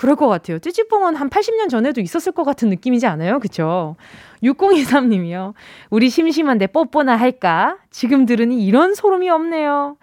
[0.00, 0.58] 그럴 것 같아요.
[0.58, 3.38] 찌찌뽕은 한 80년 전에도 있었을 것 같은 느낌이지 않아요?
[3.38, 3.96] 그쵸?
[4.42, 5.52] 6023님이요.
[5.90, 7.76] 우리 심심한데 뽀뽀나 할까?
[7.90, 9.98] 지금 들으니 이런 소름이 없네요.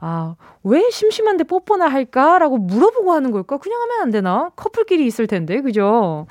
[0.00, 3.58] 아, 왜 심심한데 뽀뽀나 할까 라고 물어보고 하는 걸까?
[3.58, 4.50] 그냥 하면 안 되나?
[4.56, 6.26] 커플끼리 있을 텐데, 그죠?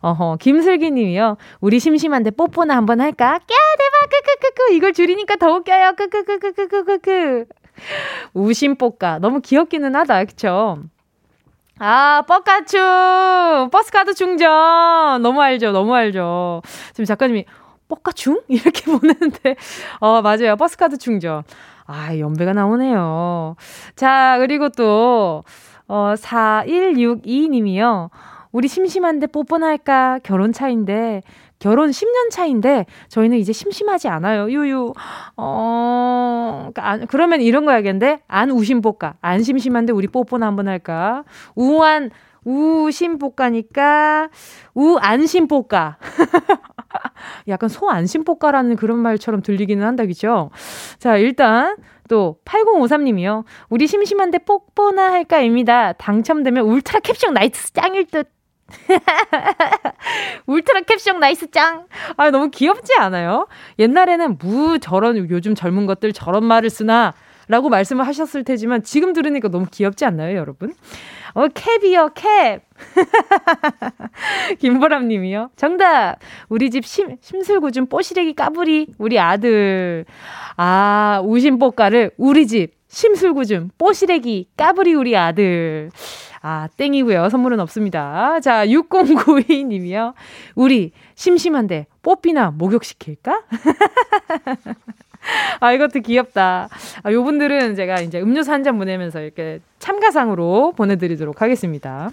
[0.00, 1.36] 어허, 김슬기 님이요.
[1.60, 3.38] 우리 심심한데 뽀뽀나 한번 할까?
[3.38, 4.72] 꺄, 대박, 크크크크.
[4.72, 5.92] 이걸 줄이니까 더 웃겨요.
[5.94, 7.44] 크크크크크크크.
[8.34, 9.20] 우심뽀까.
[9.20, 10.78] 너무 귀엽기는 하다, 그쵸?
[11.82, 13.70] 아, 뻑가충!
[13.72, 15.22] 버스카드 충전!
[15.22, 16.60] 너무 알죠, 너무 알죠.
[16.92, 17.46] 지금 작가님이,
[17.88, 18.42] 뻑가충?
[18.48, 19.56] 이렇게 보내는데,
[19.98, 20.56] 어, 맞아요.
[20.56, 21.42] 버스카드 충전.
[21.86, 23.56] 아, 연배가 나오네요.
[23.96, 25.42] 자, 그리고 또,
[25.88, 28.10] 어, 4162님이요.
[28.52, 30.18] 우리 심심한데 뽀뽀나 할까?
[30.22, 31.22] 결혼 차인데,
[31.60, 34.50] 결혼 10년 차인데, 저희는 이제 심심하지 않아요.
[34.50, 34.92] 유유.
[35.36, 38.22] 어, 그러니까 안, 그러면 이런 거 야겠는데?
[38.26, 39.14] 안 우심뽀까.
[39.20, 41.22] 안 심심한데 우리 뽀뽀나 한번 할까?
[41.54, 42.10] 우한,
[42.44, 44.30] 우심볶가니까
[44.74, 45.98] 우안심볶가.
[47.48, 50.50] 약간 소안심볶가라는 그런 말처럼 들리기는 한다, 그죠?
[50.98, 51.76] 자, 일단
[52.08, 53.44] 또 8053님이요.
[53.68, 55.92] 우리 심심한데 뽀뽀나 할까입니다.
[55.92, 58.39] 당첨되면 울트라 캡숑 나이스 짱일 듯.
[60.46, 61.86] 울트라 캡숑 나이스 짱!
[62.16, 63.46] 아, 너무 귀엽지 않아요?
[63.78, 67.12] 옛날에는 무 저런, 요즘 젊은 것들 저런 말을 쓰나?
[67.48, 70.72] 라고 말씀을 하셨을 테지만 지금 들으니까 너무 귀엽지 않나요, 여러분?
[71.34, 72.60] 어, 캡이요, 캡!
[74.60, 75.50] 김보람 님이요.
[75.56, 76.16] 정답!
[76.48, 80.04] 우리 집 심, 심술구준 뽀시래기 까불이, 우리 아들.
[80.56, 85.90] 아, 우심뽀까를 우리 집 심술구준 뽀시래기 까불이 우리 아들.
[86.42, 87.28] 아, 땡이고요.
[87.28, 88.40] 선물은 없습니다.
[88.40, 90.14] 자, 6092님이요.
[90.54, 93.42] 우리 심심한데 뽀삐나 목욕시킬까?
[95.60, 96.68] 아, 이것도 귀엽다.
[97.02, 102.10] 아, 요 분들은 제가 이제 음료수 한 잔 보내면서 이렇게 참가상으로 보내드리도록 하겠습니다.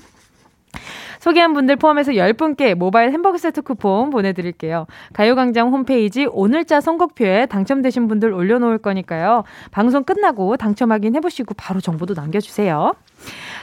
[1.19, 4.87] 소개한 분들 포함해서 10분께 모바일 햄버거 세트 쿠폰 보내드릴게요.
[5.13, 9.43] 가요광장 홈페이지 오늘자 선곡표에 당첨되신 분들 올려놓을 거니까요.
[9.71, 12.93] 방송 끝나고 당첨 확인해보시고 바로 정보도 남겨주세요.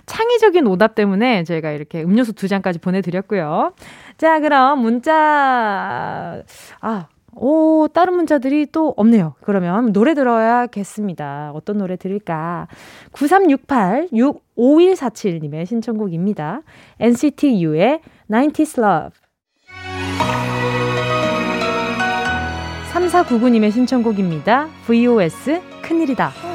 [0.06, 3.72] 창의적인 오답 때문에 저희가 이렇게 음료수 두 잔까지 보내드렸고요.
[4.16, 6.42] 자, 그럼 문자,
[6.80, 9.34] 아, 오, 다른 문자들이 또 없네요.
[9.42, 11.52] 그러면 노래 들어야겠습니다.
[11.54, 12.68] 어떤 노래 들을까?
[13.12, 16.62] 9368-65147님의 신청곡입니다.
[17.00, 19.10] NCT U의 90s Love.
[22.92, 24.68] 3499님의 신청곡입니다.
[24.86, 26.53] VOS 큰일이다.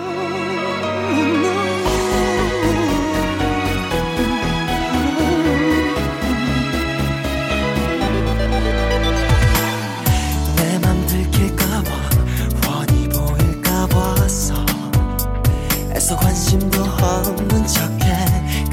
[16.15, 18.25] 관심도 없는 척해.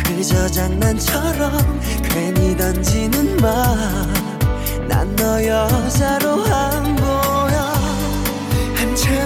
[0.04, 7.76] 그저 장난처럼 괜히 던지는 말난 너 여자로 안 보여.
[8.74, 9.25] 한참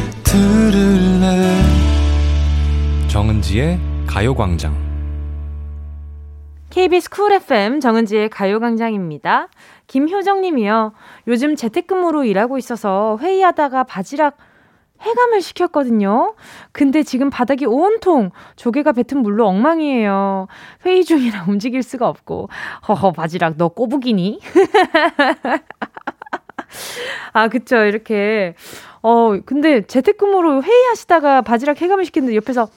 [0.31, 1.57] 들을래
[3.09, 4.73] 정은지의 가요광장
[6.69, 9.49] KBS 쿨 FM 정은지의 가요광장입니다.
[9.87, 10.93] 김효정 님이요.
[11.27, 14.37] 요즘 재택근무로 일하고 있어서 회의하다가 바지락
[15.01, 16.35] 해감을 시켰거든요.
[16.71, 20.47] 근데 지금 바닥이 온통 조개가 뱉은 물로 엉망이에요.
[20.85, 22.47] 회의 중이라 움직일 수가 없고.
[22.87, 24.39] 허허, 바지락, 너 꼬부기니?
[27.33, 27.83] 아, 그쵸.
[27.83, 28.55] 이렇게.
[29.01, 32.69] 어, 근데 재택근무로 회의하시다가 바지락 해감을 시키는데 옆에서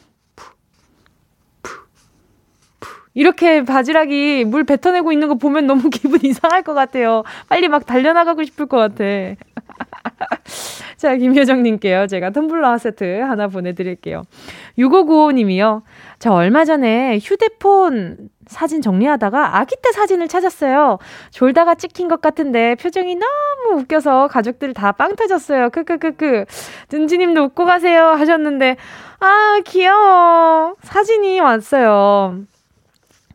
[3.15, 7.23] 이렇게 바지락이 물 뱉어내고 있는 거 보면 너무 기분 이상할 것 같아요.
[7.49, 9.05] 빨리 막 달려나가고 싶을 것 같아.
[10.97, 12.07] 자, 김효정님께요.
[12.07, 14.23] 제가 텀블러 세트 하나 보내드릴게요.
[14.79, 15.83] 6595님이요.
[16.19, 20.99] 저 얼마 전에 휴대폰 사진 정리하다가 아기 때 사진을 찾았어요.
[21.31, 25.71] 졸다가 찍힌 것 같은데 표정이 너무 웃겨서 가족들 다 빵 터졌어요.
[25.71, 26.45] 크크크크.
[26.89, 28.77] 든지님도 웃고 가세요 하셨는데
[29.21, 30.75] 아 귀여워.
[30.83, 32.45] 사진이 왔어요.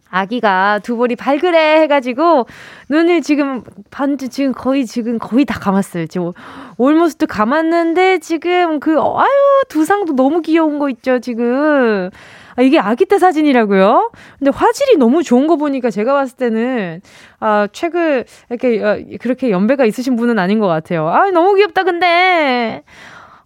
[0.09, 2.47] 아기가 두 볼이 발그레 해가지고
[2.89, 6.07] 눈을 지금 반지 지금 거의 지금 거의 다 감았어요.
[6.07, 6.31] 지금
[6.77, 9.27] 올모스트 감았는데 지금 그 아유
[9.69, 12.09] 두상도 너무 귀여운 거 있죠 지금.
[12.55, 14.11] 아, 이게 아기 때 사진이라고요?
[14.37, 17.01] 근데 화질이 너무 좋은 거 보니까 제가 봤을 때는
[17.39, 21.07] 아 최근 이렇게 어, 그렇게 연배가 있으신 분은 아닌 것 같아요.
[21.07, 22.83] 아 너무 귀엽다 근데.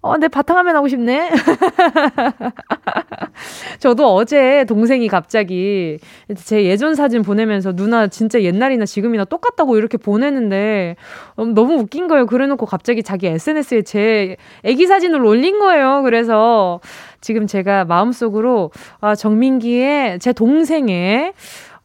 [0.04, 1.32] 어, 내 바탕화면 하고 싶네.
[3.80, 5.98] 저도 어제 동생이 갑자기
[6.36, 10.98] 제 예전 사진 보내면서 누나 진짜 옛날이나 지금이나 똑같다고 이렇게 보내는데
[11.40, 12.26] 음, 너무 웃긴 거예요.
[12.26, 16.02] 그래 놓고 갑자기 자기 SNS에 제 애기 사진을 올린 거예요.
[16.04, 16.82] 그래서
[17.22, 21.32] 지금 제가 마음속으로 아, 정민기의 제 동생의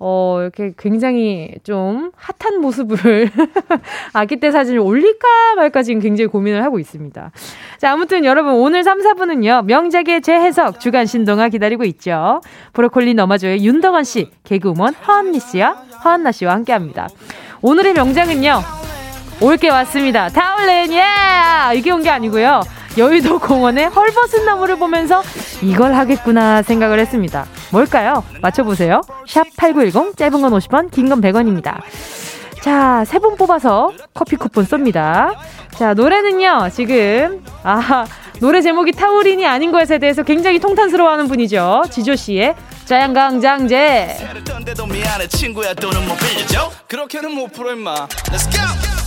[0.01, 3.31] 어, 이렇게 굉장히 좀 핫한 모습을
[4.13, 7.31] 아기 때 사진을 올릴까 말까 지금 굉장히 고민을 하고 있습니다.
[7.79, 9.65] 자, 아무튼 여러분 오늘 3, 4분은요.
[9.65, 12.41] 명작의 재해석 주간 신동아 기다리고 있죠.
[12.75, 15.73] 브로콜리 너마저의 윤덕원 씨, 개그우먼 허언니 씨와
[16.05, 17.09] 허언나 씨와 함께 합니다.
[17.61, 18.61] 오늘의 명작은요.
[19.41, 20.29] 올게 왔습니다.
[20.29, 21.03] 타올렌, 예!
[21.77, 22.61] 이게 온 게 아니고요.
[22.97, 25.23] 여의도 공원의 헐벗은 나무를 보면서
[25.63, 27.47] 이걸 하겠구나 생각을 했습니다.
[27.71, 28.25] 뭘까요?
[28.41, 29.01] 맞춰보세요.
[29.27, 31.81] 샵 8910, 짧은 건 50원, 긴 건 100원입니다.
[32.63, 35.35] 자, 세 분 뽑아서 커피 쿠폰 쏩니다.
[35.77, 38.05] 자, 노래는요, 지금, 아,
[38.41, 41.85] 노래 제목이 타우린이 아닌 것에 대해서 굉장히 통탄스러워하는 분이죠.
[41.91, 42.55] 지조 씨의
[42.85, 44.17] 자양강장제.
[46.89, 48.07] 그렇게는 못 풀어, 임마.
[48.07, 48.98] Let's go!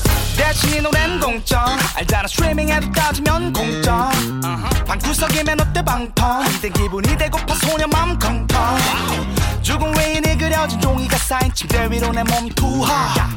[0.41, 1.63] 대신 이 노래는 공정.
[1.95, 4.85] 알잖아 스트리밍에도 따지면 uh-huh.
[4.87, 8.47] 방구석이면 어때 방통 이젠 기분이 되고파 소녀 맘 컹컹
[9.61, 13.29] 죽은 외인이 그려진 종이가 쌓인 침대 위로 내몸 투하.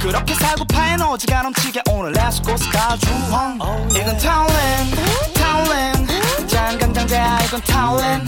[0.00, 3.58] 그렇게 살고파 에너지가 넘치게 오늘 Let's go 스카 주황
[3.90, 4.90] 이건 타올렌
[5.34, 8.24] 타올렌 장강장제야 이건 타올렌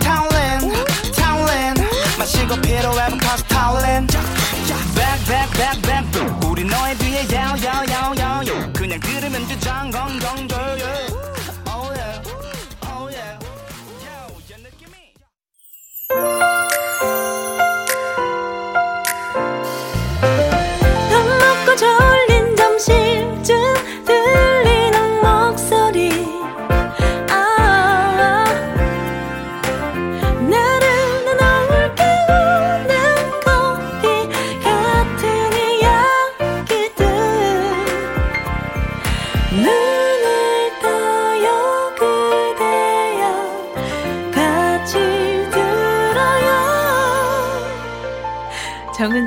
[0.00, 0.72] 타올렌
[1.14, 1.74] 타올렌
[2.18, 4.06] 마시고 피로해본 커스 타올렌
[4.94, 7.28] back back back back 우리 너에 비해
[8.18, 10.78] 야우 그냥 들으면 돼 장강강절
[11.68, 11.92] oh
[12.88, 13.38] oh yeah.
[14.02, 14.88] Yeah 느낌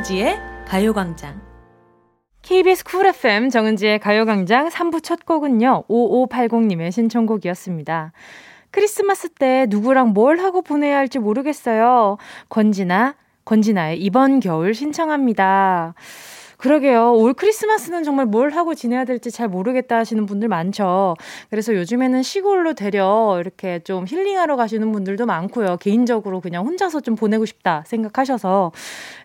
[0.10, 1.40] 정은지의 가요광장.
[2.42, 8.12] KBS 쿨 FM 정은지의 가요광장 3부 첫 곡은요, 5580님의 신청곡이었습니다.
[8.72, 12.18] 크리스마스 때 누구랑 뭘 하고 보내야 할지 모르겠어요.
[12.50, 15.94] 권진아, 권진아의 이번 겨울 신청합니다.
[16.60, 17.14] 그러게요.
[17.14, 21.16] 올 크리스마스는 정말 뭘 하고 지내야 될지 잘 모르겠다 하시는 분들 많죠.
[21.50, 25.78] 그래서 요즘에는 시골로 내려 이렇게 좀 힐링하러 가시는 분들도 많고요.
[25.78, 28.74] 개인적으로 그냥 혼자서 좀 보내고 싶다 생각하셔서.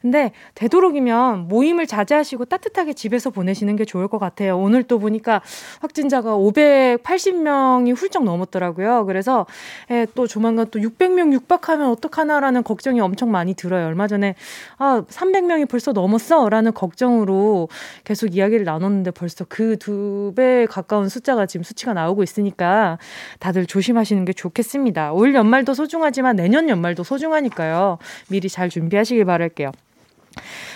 [0.01, 4.57] 근데 되도록이면 모임을 자제하시고 따뜻하게 집에서 보내시는 게 좋을 것 같아요.
[4.57, 5.43] 오늘 또 보니까
[5.81, 9.07] 확진자가 580명이 훌쩍 넘었더라고요.
[9.07, 9.45] 그래서
[9.91, 13.89] 예, 또 조만간 또 600명 육박하면 어떡하나라는 걱정이 엄청 많이 들어요.
[13.89, 14.37] 얼마 전에
[14.79, 17.69] 아, 300명이 벌써 넘었어 라는 걱정으로 으로
[18.05, 22.99] 계속 이야기를 나눴는데 벌써 그 두 배 가까운 숫자가 지금 수치가 나오고 있으니까
[23.39, 25.13] 다들 조심하시는 게 좋겠습니다.
[25.13, 27.99] 올 연말도 소중하지만 내년 연말도 소중하니까요.
[28.29, 29.73] 미리 잘 준비하시길 바랄게요.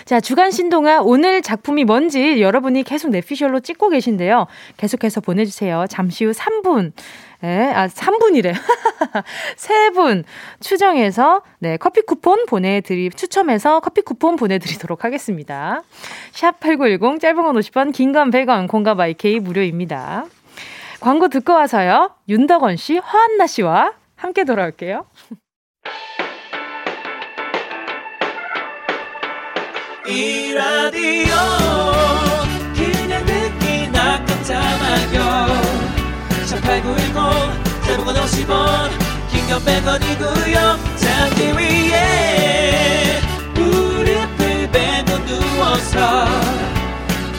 [0.05, 4.47] 자, 주간 신동아 오늘 작품이 뭔지 여러분이 계속 내피셜로 찍고 계신데요.
[4.77, 5.85] 계속해서 보내주세요.
[5.89, 6.93] 잠시 후 3분.
[7.41, 8.53] 네, 아, 3분이래.
[9.55, 10.23] 3분
[10.59, 15.81] 추정해서, 네, 커피 쿠폰 보내드리, 추첨해서 커피 쿠폰 보내드리도록 하겠습니다.
[16.33, 20.25] 샵8910, 짧은 건 50원, 긴 건 100원, 공감 IK 무료입니다.
[20.99, 22.11] 광고 듣고 와서요.
[22.27, 25.05] 윤덕원 씨, 허한나 씨와 함께 돌아올게요.
[30.07, 31.35] 이 라디오
[32.75, 35.78] 그냥 듣기나 깜짝마요
[36.69, 38.89] 18910 대목원 50원
[39.31, 40.55] 긴건 100원이고요
[40.97, 43.19] 잠기 위에
[43.55, 46.25] 무릎을 베고 누워서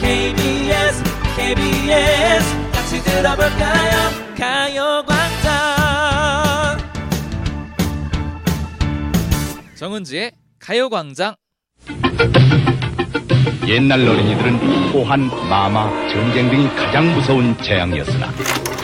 [0.01, 1.05] KBS
[1.37, 4.11] KBS 같이 들어볼까요?
[4.37, 5.51] 가요광장.
[9.77, 11.37] 정은지의 가요광장.
[13.69, 18.33] 옛날 어린이들은 호환, 마마, 전쟁 등이 가장 무서운 재앙이었으나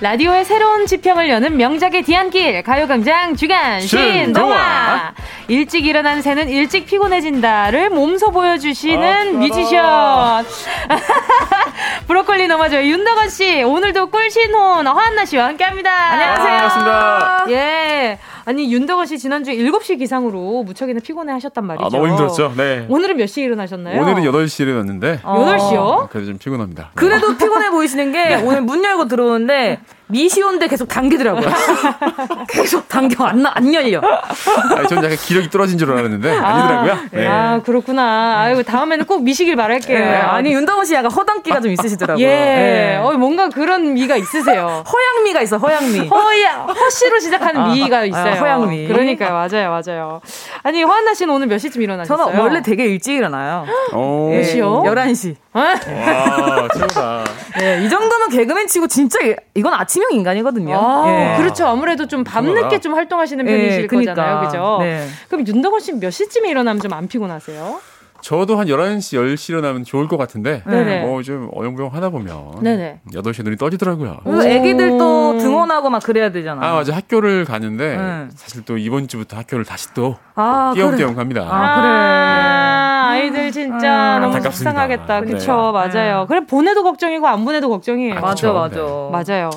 [0.00, 5.12] 라디오의 새로운 지평을 여는 명작의 뒤안길 가요광장 주간 신동화
[5.48, 10.46] 일찍 일어난 새는 일찍 피곤해진다를 몸소 보여주시는 아, 뮤지션
[12.06, 15.90] 브로콜리너마저의 윤덕원 씨 오늘도 꿀신혼 허안나 씨와 함께합니다.
[15.90, 16.46] 안녕하세요.
[16.46, 17.46] 아, 반갑습니다.
[17.50, 18.18] 예.
[18.48, 21.84] 아니 윤덕원 씨 지난주에 7시 기상으로 무척이나 피곤해 하셨단 말이죠.
[21.84, 22.54] 아, 너무 힘들었죠.
[22.56, 22.86] 네.
[22.88, 24.00] 오늘은 몇 시에 일어나셨나요?
[24.00, 25.20] 오늘은 8시에 일어났는데.
[25.22, 25.44] 어.
[25.44, 26.08] 8시요?
[26.08, 26.92] 그래도 좀 피곤합니다.
[26.94, 28.42] 그래도 피곤해 보이시는 게 네.
[28.42, 31.48] 오늘 문 열고 들어오는데 미시온데 계속 당기더라고요.
[32.48, 34.00] 계속 당겨 안, 안 열려.
[34.76, 36.92] 아니, 전 약간 기력이 떨어진 줄 알았는데 아, 아니더라고요.
[36.92, 37.26] 아, 네.
[37.26, 38.40] 아 그렇구나.
[38.40, 39.98] 아이고 다음에는 꼭 미시길 바랄게요.
[39.98, 40.14] 네.
[40.16, 42.24] 아니 윤다원 씨 약간 허당기가 좀 있으시더라고요.
[42.24, 42.28] 예.
[42.28, 42.96] 네.
[43.02, 44.82] 어 뭔가 그런 미가 있으세요.
[44.90, 46.08] 허양미가 있어 허양미.
[46.08, 48.32] 허야 허씨로 시작하는 아, 미가 있어요.
[48.32, 48.88] 아, 허양미.
[48.88, 50.20] 그러니까요 맞아요 맞아요.
[50.62, 52.26] 아니 화한나 씨는 오늘 몇 시쯤 일어나셨어요?
[52.26, 53.66] 저는 원래 되게 일찍 일어나요.
[53.92, 54.82] 몇 시요?
[54.84, 55.36] 11시.
[55.52, 55.74] 와,
[56.74, 57.24] 최고다.
[57.58, 59.18] 네, 이 정도면 개그맨 치고 진짜
[59.54, 60.76] 이건 아침 형 인간이거든요.
[60.76, 61.36] 아, 예.
[61.38, 61.66] 그렇죠.
[61.66, 64.14] 아무래도 좀 밤늦게 좀 활동하시는 편이실 예, 그러니까.
[64.14, 64.46] 거잖아요.
[64.46, 64.76] 그죠?
[64.80, 65.06] 네.
[65.28, 67.80] 그럼 윤덕원 씨 몇 시쯤에 일어나면 좀 안 피곤하세요?
[68.20, 71.02] 저도 한 11시, 10시 일어나면 좋을 것 같은데, 네네.
[71.02, 73.00] 뭐 좀 어영부영 하다 보면, 네네.
[73.14, 74.18] 8시에 눈이 떠지더라고요.
[74.24, 76.64] 그리고 애기들도 등원하고 막 그래야 되잖아요.
[76.68, 76.94] 아, 맞아.
[76.96, 78.26] 학교를 가는데, 네.
[78.34, 81.16] 사실 또 이번 주부터 학교를 다시 또, 아, 띄엄띄엄 그래.
[81.16, 81.42] 갑니다.
[81.42, 81.88] 아, 그래.
[81.88, 85.20] 아, 아이들 진짜 아, 너무 속상하겠다.
[85.22, 85.72] 그쵸, 네.
[85.72, 86.26] 맞아요.
[86.28, 88.16] 그래, 보내도 걱정이고, 안 보내도 걱정이에요.
[88.18, 88.76] 아, 맞아, 맞아.
[88.76, 89.10] 네.
[89.10, 89.50] 맞아요.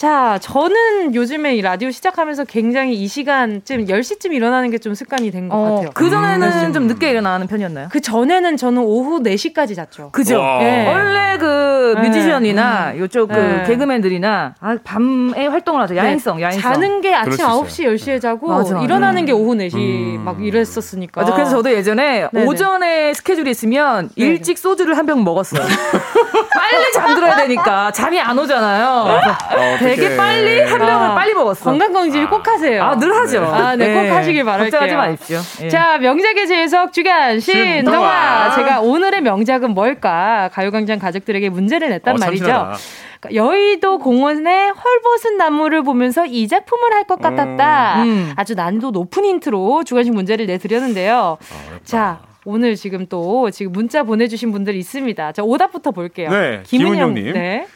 [0.00, 5.54] 자, 저는 요즘에 이 라디오 시작하면서 굉장히 이 시간쯤 10시쯤 일어나는 게 좀 습관이 된것
[5.54, 5.90] 어, 같아요.
[5.92, 6.72] 그 전에는 음.
[6.72, 7.88] 좀 늦게 일어나는 편이었나요?
[7.92, 10.08] 그 전에는 저는 오후 4시까지 잤죠.
[10.10, 10.38] 그죠?
[10.38, 10.88] 네.
[10.88, 12.08] 원래 그 네.
[12.08, 12.98] 뮤지션이나 음.
[12.98, 13.64] 요쪽 그 네.
[13.66, 15.96] 개그맨들이나 아, 밤에 활동을 하죠.
[15.96, 16.44] 야행성, 네.
[16.44, 16.62] 야행성.
[16.72, 18.80] 자는 게 아침 9시, 10시에 자고 맞아.
[18.80, 20.22] 일어나는 게 오후 4시 음.
[20.24, 21.20] 막 이랬었으니까.
[21.20, 21.34] 맞아.
[21.34, 22.46] 그래서 저도 예전에 네네.
[22.46, 24.24] 오전에 스케줄이 있으면 네.
[24.24, 25.60] 일찍 소주를 한 병 먹었어요.
[26.54, 28.86] 빨리 잠들어야 되니까 잠이 안 오잖아요.
[28.88, 31.64] 어, 되게 빨리 한 병을 아, 빨리 먹었어.
[31.64, 32.82] 건강검진 꼭 하세요.
[32.82, 33.44] 아, 늘 하죠.
[33.44, 34.08] 아, 네, 꼭 네.
[34.10, 34.70] 하시길 바랄게요.
[34.80, 35.64] 걱정하지 마십시오.
[35.64, 35.68] 예.
[35.68, 38.54] 자, 명작의 재해석 주간 신동아.
[38.54, 40.50] 제가 오늘의 명작은 뭘까?
[40.52, 42.44] 가요광장 가족들에게 문제를 냈단 어, 말이죠.
[42.44, 48.02] 그러니까 여의도 공원의 헐벗은 나무를 보면서 이 작품을 할 것 같았다.
[48.04, 48.32] 음.
[48.36, 51.38] 아주 난도 높은 힌트로 주관식 문제를 내드렸는데요.
[51.40, 55.32] 아, 자, 오늘 지금 또 지금 문자 보내주신 분들 있습니다.
[55.32, 56.30] 자, 오답부터 볼게요.
[56.30, 57.32] 네, 김은영님.
[57.32, 57.66] 네.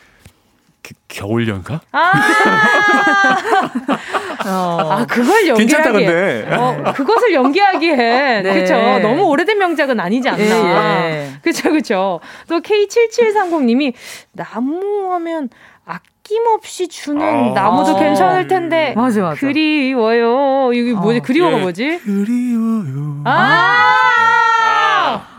[0.85, 1.81] 그, 겨울 연가?
[1.93, 2.13] 아,
[4.47, 4.79] 어.
[4.91, 6.47] 아 그걸 연기하기 괜찮다 근데.
[6.55, 7.97] 어, 그것을 연기하기엔
[8.43, 8.43] 네.
[8.43, 8.99] 그렇죠.
[8.99, 10.45] 너무 오래된 명작은 아니지 않나.
[10.45, 11.31] 예, 예.
[11.41, 12.21] 그렇죠, 그렇죠.
[12.49, 13.95] 또 K7730님이
[14.33, 15.49] 나무 하면
[15.87, 18.93] 아낌없이 주는 아~ 나무도 괜찮을 텐데.
[18.95, 19.41] 맞아, 맞아.
[19.41, 20.71] 그리워요.
[20.75, 21.19] 이게 뭐지?
[21.19, 21.23] 어.
[21.23, 21.63] 그리워가 예.
[21.63, 22.01] 뭐지?
[22.05, 23.23] 그리워요.
[23.25, 23.31] 아!
[23.31, 24.44] 아~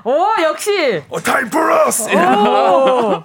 [0.06, 1.01] 오 역시.
[1.10, 2.08] 어, 타임 플러스.
[2.10, 3.24] 이거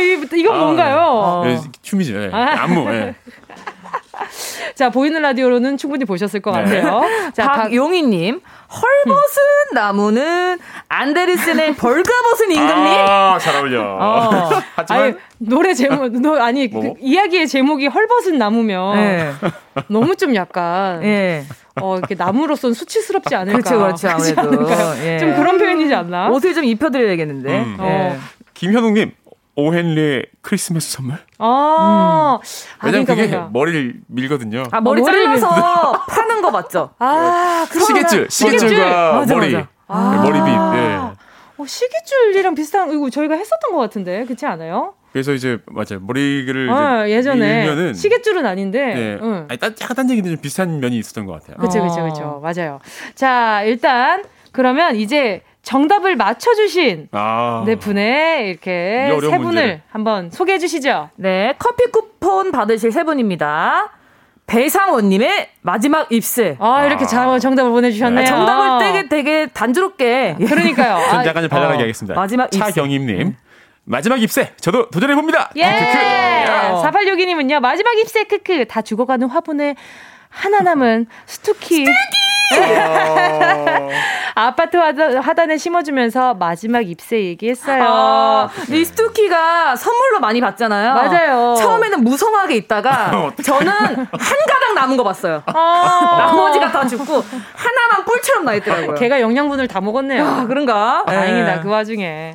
[0.00, 0.96] 이거 아, 뭔가요?
[1.00, 1.44] 어.
[1.44, 2.18] 네, 춤이죠.
[2.18, 2.30] 네.
[2.32, 2.90] 안무.
[2.90, 3.14] 네.
[4.74, 6.80] 자 보이는 라디오로는 충분히 보셨을 것 네.
[6.80, 7.02] 같아요.
[7.34, 8.40] 자 박용희님
[8.70, 9.42] 헐벗은
[9.74, 12.94] 나무는 안데르센의 벌가벗은 임금님.
[13.06, 13.82] 아 잘 어울려.
[14.00, 14.50] 어.
[14.76, 16.82] 하지만 아니, 노래 제목 너 아니 뭐?
[16.82, 19.32] 그 이야기의 제목이 헐벗은 나무면 네.
[19.88, 21.00] 너무 좀 약간.
[21.00, 21.44] 네.
[21.82, 23.58] 어, 이렇게 나무로선 수치스럽지 않을까.
[23.58, 24.08] 그렇죠, 그렇죠.
[24.10, 24.66] 아무래도.
[25.04, 25.18] 예.
[25.18, 26.30] 좀 그런 표현이지 않나?
[26.30, 27.58] 옷을 좀 입혀드려야겠는데.
[27.58, 27.76] 음.
[27.80, 27.84] 예.
[27.84, 28.18] 어.
[28.54, 29.12] 김현웅님,
[29.56, 31.18] 오헨리의 크리스마스 선물?
[31.38, 32.86] 아, 음.
[32.86, 33.50] 왜냐면 그게 뭐냐.
[33.52, 34.64] 머리를 밀거든요.
[34.70, 36.90] 아, 머리 어, 잘라서 파는 거 맞죠?
[36.98, 39.52] 아, 그 시계줄, 시계줄과 맞아, 머리.
[39.52, 39.68] 맞아.
[39.88, 40.20] 아.
[40.22, 40.96] 머리빗, 예.
[41.58, 44.94] 어, 시계줄이랑 비슷한, 이거 저희가 했었던 것 같은데, 그렇지 않아요?
[45.18, 49.18] 그래서 이제 맞아요 머리를 아, 예전에 밀면은 시계줄은 아닌데 네.
[49.20, 49.46] 응.
[49.48, 51.56] 아니 딴, 약간 딴 얘기는 좀 비슷한 면이 있었던 것 같아요.
[51.56, 52.40] 그렇죠, 그렇죠, 그렇죠.
[52.42, 52.78] 맞아요.
[53.16, 57.64] 자 일단 그러면 이제 정답을 맞춰주신 아.
[57.66, 59.82] 네 분의 이렇게 세 분을 문제.
[59.90, 61.10] 한번 소개해 주시죠.
[61.16, 63.90] 네, 커피 쿠폰 받으실 세 분입니다.
[64.46, 66.56] 배상원님의 마지막 입술.
[66.58, 67.38] 아, 이렇게 아.
[67.38, 68.20] 정답을 보내주셨네요.
[68.20, 70.36] 네, 정답을 되게, 되게 단조롭게.
[70.38, 71.04] 그러니까요.
[71.10, 71.82] 좀 약간 좀 발랄하게 어.
[71.82, 72.14] 하겠습니다.
[72.14, 73.34] 마지막 차경임님.
[73.88, 73.90] 음.
[73.90, 75.50] 마지막 입새 저도 도전해 봅니다.
[75.56, 75.64] 예.
[75.64, 76.82] 크크.
[76.82, 77.60] 4862님은요.
[77.60, 79.74] 마지막 입새 크크 다 죽어가는 화분에
[80.28, 81.86] 하나 남은 스투키.
[81.86, 82.28] 스투키!
[84.34, 87.84] 아파트 하단, 에 심어주면서 마지막 잎새 얘기했어요.
[87.86, 90.94] 아, 이 스투키가 선물로 많이 받잖아요.
[90.94, 91.54] 맞아요.
[91.58, 95.42] 처음에는 무성하게 있다가 저는 한 가닥 남은 거 봤어요.
[95.46, 98.94] 아~ 나머지가 다 죽고 하나만 뿔처럼 나 있더라고요.
[98.94, 100.24] 걔가 영양분을 다 먹었네요.
[100.24, 101.04] 아, 그런가?
[101.06, 101.60] 다행이다 네.
[101.62, 102.34] 그 와중에.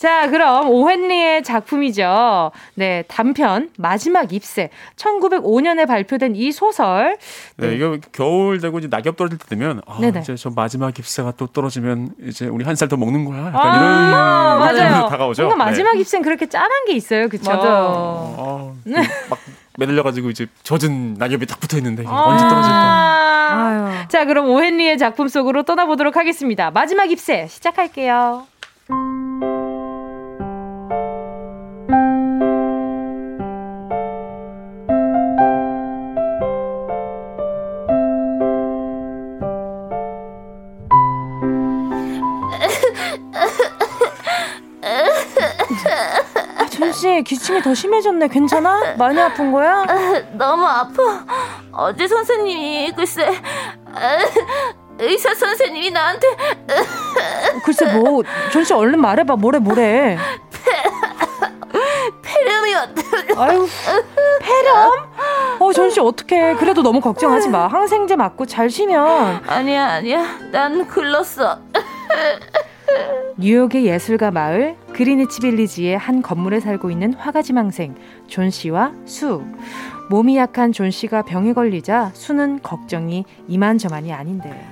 [0.00, 2.52] 자, 그럼 오헨리의 작품이죠.
[2.74, 4.70] 네, 단편 마지막 잎새.
[4.96, 7.18] 1905년에 발표된 이 소설.
[7.58, 10.20] 네, 네 이거 겨울 되고 이제 낙엽 떨어질 때 되면 아, 네네.
[10.20, 13.48] 이제 저 마지막 입새가 또 떨어지면 이제 우리 한 살 더 먹는 거야.
[13.48, 15.08] 약간 아, 이런 아, 맞아요.
[15.10, 15.42] 다가오죠.
[15.42, 16.00] 뭔가 마지막 네.
[16.00, 17.28] 입새는 그렇게 짠한 게 있어요.
[17.28, 17.50] 그쵸?
[17.50, 18.34] 맞아요.
[18.38, 18.72] 아,
[19.28, 19.38] 막
[19.76, 23.50] 매달려가지고 이제 젖은 낙엽이 딱 붙어 있는데 아~ 언제 떨어질까?
[23.52, 24.08] 아유.
[24.08, 26.70] 자, 그럼 오헨리의 작품 속으로 떠나보도록 하겠습니다.
[26.70, 28.46] 마지막 입새 시작할게요.
[47.00, 48.28] 씨, 기침이 더 심해졌네.
[48.28, 48.94] 괜찮아?
[48.98, 49.86] 많이 아픈 거야?
[50.32, 51.24] 너무 아파.
[51.72, 53.26] 어제 선생님이 글쎄
[54.98, 56.26] 의사 선생님이 나한테
[57.64, 58.22] 글쎄 뭐,
[58.52, 59.36] 존씨 얼른 말해봐.
[59.36, 60.18] 뭐래 뭐래.
[62.22, 63.02] 폐렴이었다.
[63.38, 63.66] 아유,
[64.40, 64.92] 폐렴?
[65.58, 66.56] 어, 존씨 어떡해.
[66.56, 67.66] 그래도 너무 걱정하지 마.
[67.66, 69.42] 항생제 맞고 잘 쉬면.
[69.46, 70.22] 아니야, 아니야.
[70.52, 71.60] 난 글렀어.
[73.38, 77.94] 뉴욕의 예술가 마을 그리니치 빌리지의 한 건물에 살고 있는 화가
[78.28, 79.42] 지망생 존시와 수.
[80.10, 84.62] 몸이 약한 존시가 병에 걸리자 수는 걱정이 이만저만이 아닌데.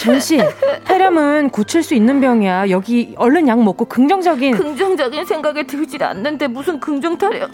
[0.00, 0.38] 존시,
[0.84, 2.70] 폐렴은 고칠 수 있는 병이야.
[2.70, 7.50] 여기 얼른 약 먹고 긍정적인 긍정적인 생각에 들질 않는데 무슨 긍정 타령.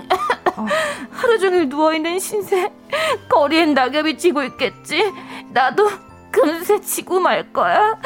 [0.55, 0.67] 어.
[1.13, 2.71] 하루 종일 누워 있는 신세.
[3.31, 5.03] 거리엔 낙엽이 지고 있겠지.
[5.55, 7.97] 나도 금세 치고 말 거야.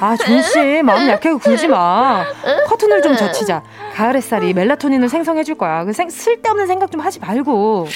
[0.00, 2.24] 아, 존씨, 마음 약하게 굴지 마.
[2.66, 3.62] 커튼을 좀 젖히자.
[3.94, 5.84] 가을 햇살이 멜라토닌을 생성해 줄 거야.
[5.84, 7.86] 그 생, 쓸데없는 생각 좀 하지 말고.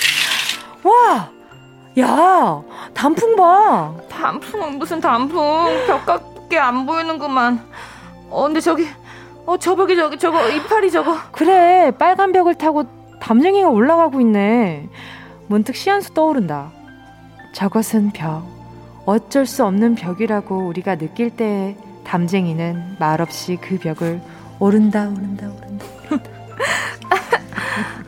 [0.84, 1.30] 와!
[1.98, 2.62] 야,
[2.94, 3.94] 단풍 봐.
[4.10, 5.40] 단풍은 무슨 단풍.
[5.86, 7.60] 벽밖에 안 보이는구만.
[8.30, 8.88] 어, 근데 저기,
[9.46, 11.16] 어, 저 벽이 저기, 저거, 이파리 저거.
[11.32, 12.84] 그래, 빨간 벽을 타고
[13.20, 14.88] 담쟁이가 올라가고 있네.
[15.48, 16.70] 문득 시한수 떠오른다.
[17.54, 18.61] 저것은 벽.
[19.04, 24.20] 어쩔 수 없는 벽이라고 우리가 느낄 때 담쟁이는 말없이 그 벽을
[24.58, 25.86] 오른다 오른다 오른다.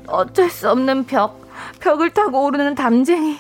[0.07, 1.43] 어쩔 수 없는 벽.
[1.81, 3.37] 벽을 타고 오르는 담쟁이.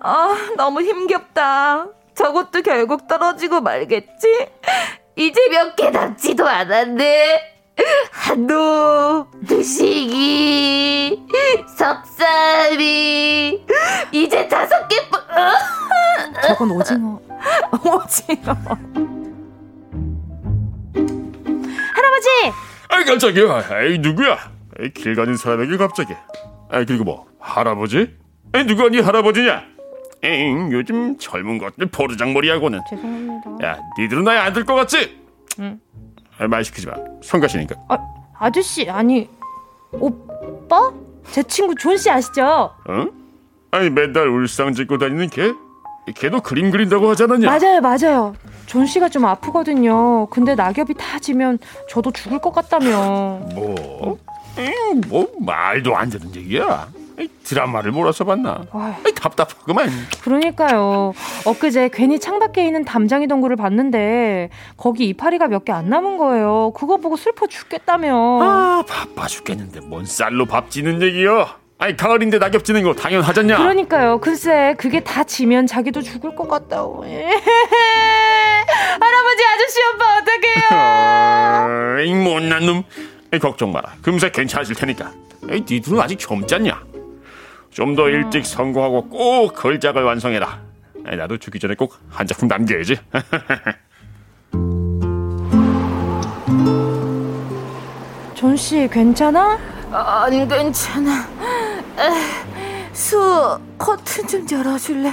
[0.00, 1.86] 아, 너무 힘겹다.
[2.14, 4.48] 저것도 결국 떨어지고 말겠지?
[5.16, 7.55] 이제 몇 개 남지도 않았네.
[8.10, 11.22] 한도, 두시기,
[11.76, 13.64] 석삼이,
[14.12, 15.20] 이제 다섯 개 뿐.
[16.42, 17.20] 저건 오징어.
[17.84, 18.56] 오징어.
[21.94, 22.28] 할아버지!
[22.88, 23.82] 아이, 깜짝이야.
[23.84, 24.38] 에이, 누구야?
[24.80, 26.14] 에이, 길 가는 사람에게 갑자기.
[26.70, 28.16] 아이, 그리고 뭐, 할아버지?
[28.54, 29.62] 에이, 누가 네 할아버지냐?
[30.22, 32.80] 에잉, 요즘 젊은 것들 포르장머리하고는.
[32.90, 33.66] 죄송합니다.
[33.66, 35.20] 야, 니들은 나이 안들 것 같지?
[35.60, 35.80] 응.
[36.48, 36.94] 말 시키지 마.
[37.22, 37.74] 성가시니까.
[37.88, 37.98] 아,
[38.38, 39.28] 아저씨, 아니,
[39.92, 40.92] 오빠?
[41.30, 42.44] 제 친구 존 씨 아시죠?
[42.44, 43.06] 어?
[43.70, 45.52] 아니, 맨날 울상 짓고 다니는 걔?
[46.14, 47.46] 걔도 그림 그린다고 하지 않았냐?
[47.50, 48.34] 맞아요, 맞아요.
[48.66, 50.26] 존 씨가 좀 아프거든요.
[50.26, 51.58] 근데 낙엽이 다 지면
[51.88, 53.40] 저도 죽을 것 같다며.
[53.54, 54.18] 뭐?
[54.58, 56.86] 음, 뭐 말도 안 되는 얘기야.
[57.44, 58.64] 드라마를 몰아서 봤나?
[58.72, 59.88] 아이, 답답하구만.
[60.22, 61.12] 그러니까요.
[61.46, 66.72] 엊그제 괜히 창밖에 있는 담쟁이 넝쿨을 봤는데 거기 이파리가 몇 개 안 남은 거예요.
[66.76, 68.14] 그거 보고 슬퍼 죽겠다며.
[68.42, 71.46] 아 바빠 죽겠는데 뭔 쌀로 밥 지는 얘기요?
[71.78, 73.58] 아니 가을인데 낙엽 지는 거 당연하잖냐?
[73.58, 74.18] 그러니까요.
[74.20, 77.04] 글쎄 그게 다 지면 자기도 죽을 것 같다고.
[79.00, 82.00] 할아버지 아저씨 오빠 어떡해요?
[82.06, 82.82] 이 못난 놈.
[83.40, 83.92] 걱정 마라.
[84.02, 85.12] 금세 괜찮아질 테니까.
[85.50, 86.82] 에이, 니들은 아직 젊잖냐?
[87.76, 90.62] 좀 더 일찍 성공하고 꼭 걸작을 완성해라.
[91.04, 92.96] 나도 죽기 전에 꼭 한 작품 남겨야지.
[98.34, 99.58] 존 씨 괜찮아?
[99.90, 101.26] 안 괜찮아.
[102.92, 105.12] 수 커튼 좀 열어줄래?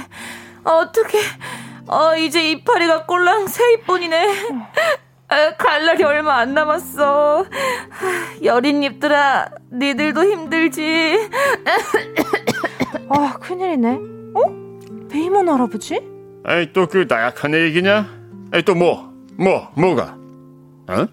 [0.64, 1.18] 어떻게?
[1.86, 4.48] 어 이제 이파리가 꼴랑 세 잎뿐이네.
[5.58, 7.44] 갈 날이 얼마 안 남았어.
[8.42, 11.28] 여린 잎들아, 니들도 힘들지.
[13.08, 13.88] 아, 큰일이네.
[14.34, 15.08] 어?
[15.10, 16.00] 베어먼 할아버지?
[16.44, 18.06] 아이, 또 그 나약한 얘기냐?
[18.52, 20.16] 아이, 또 뭐, 뭐, 뭐가?
[20.88, 21.06] 어?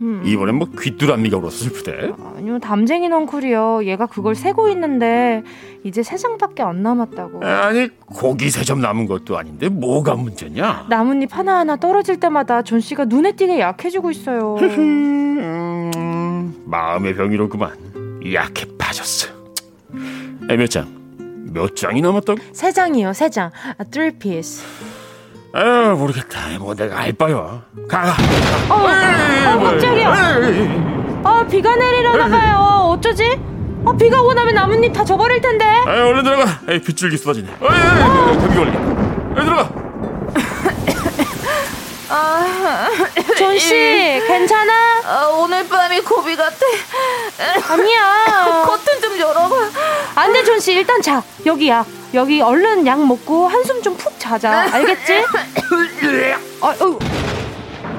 [0.00, 0.22] 음.
[0.24, 2.12] 이번엔 뭐 귀뚜라미가 울어서 슬프대?
[2.36, 3.84] 아니요, 담쟁이 넝쿨이요.
[3.84, 5.42] 얘가 그걸 세고 있는데
[5.82, 7.44] 이제 세 장밖에 안 남았다고.
[7.44, 10.86] 아니, 고기 세 점 남은 것도 아닌데 뭐가 문제냐?
[10.88, 14.56] 나뭇잎 하나하나 떨어질 때마다 존 씨가 눈에 띄게 약해지고 있어요.
[14.60, 17.72] 음, 마음의 병이로구만.
[18.32, 19.28] 약해 빠졌어.
[20.50, 20.86] 에, 몇 장?
[21.52, 22.38] 몇 장이 남았다고?
[22.52, 23.50] 세 장이요, 세 장.
[23.78, 24.64] 아, three piece.
[25.52, 26.40] 아 모르겠다.
[26.60, 27.62] 뭐 내가 알 바요.
[27.88, 28.02] 가.
[28.02, 28.16] 가.
[28.74, 30.12] 어, 어 갑자기요.
[31.24, 32.90] 아 비가 내리려나 봐요.
[32.92, 33.38] 어쩌지?
[33.84, 35.64] 어 비가 오고 나면 나뭇잎 다 져버릴 텐데.
[35.64, 36.44] 아 얼른 들어가.
[36.68, 37.48] 에이 빗줄기 쏟아지네.
[37.60, 37.68] 어이,
[38.38, 38.80] 감기 걸리겠
[39.38, 39.70] 에이 들어가.
[42.10, 42.88] 아,
[43.38, 43.74] 존씨
[44.26, 44.72] 괜찮아?
[45.04, 46.56] 아, 오늘 밤이 고비 같아.
[47.72, 48.64] 아니야.
[48.66, 49.54] 커튼 좀 열어봐.
[50.14, 51.84] 안돼 존씨 일단 자 여기야.
[52.14, 54.66] 여기 얼른 약 먹고 한숨 좀 푹 자자.
[54.74, 55.24] 알겠지?
[56.60, 56.98] 아, 어,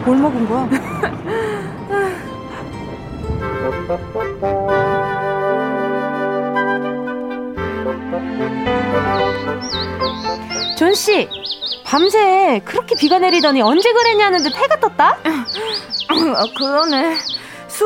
[0.05, 0.69] 뭘 먹은 거야?
[10.77, 11.27] 존 씨,
[11.83, 15.17] 밤새 그렇게 비가 내리더니 언제 그랬냐는 듯 해가 떴다?
[15.23, 17.15] 아, 그러네.
[17.67, 17.85] 수,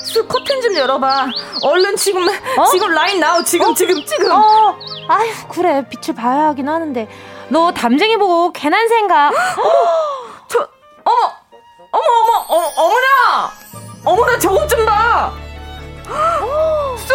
[0.00, 1.26] 수 커튼 좀 열어봐.
[1.62, 2.64] 얼른 지금 어?
[2.70, 3.42] 지금 right now.
[3.42, 3.74] 지금 어?
[3.74, 4.30] 지금 지금.
[4.32, 4.76] 어.
[5.08, 7.08] 아휴 그래 빛을 봐야 하긴 하는데
[7.50, 9.32] 너 담쟁이 보고 괜한 생각.
[10.48, 10.68] 저
[11.04, 11.32] 어머
[11.90, 13.50] 어머 어머 어, 어머나
[14.04, 15.32] 어머나 저것 좀 봐.
[16.98, 17.14] 수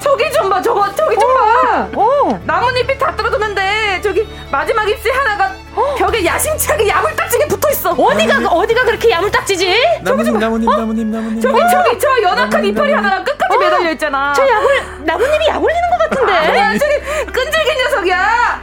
[0.00, 1.88] 저기 좀 봐, 저거, 저기 좀 봐.
[1.94, 2.40] 어.
[2.44, 5.61] 나뭇잎이 다 떨어졌는데, 저기, 마지막 잎새 하나가 어?
[5.96, 7.90] 벽에 야심차게 야물딱지게 붙어 있어.
[7.92, 8.58] 어디가, 어?
[8.58, 10.00] 어디가 그렇게 야물딱지지?
[10.02, 10.38] 나뭇잎, 어?
[10.38, 10.68] 나뭇잎,
[11.06, 11.40] 나뭇잎.
[11.40, 13.58] 저기, 저기, 저 연약한 이파리 하나가 끝까지 어?
[13.58, 14.32] 매달려 있잖아.
[14.34, 16.32] 저 야물, 나뭇잎이 야물리는 것 같은데.
[16.32, 16.98] 아니야, 저기,
[17.32, 18.18] 끈질긴 녀석이야.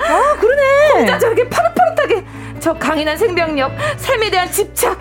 [0.08, 0.90] 아, 그러네.
[0.96, 2.24] 혼자 저렇게 파릇파릇하게.
[2.60, 5.00] 저 강인한 생명력, 삶에 대한 집착.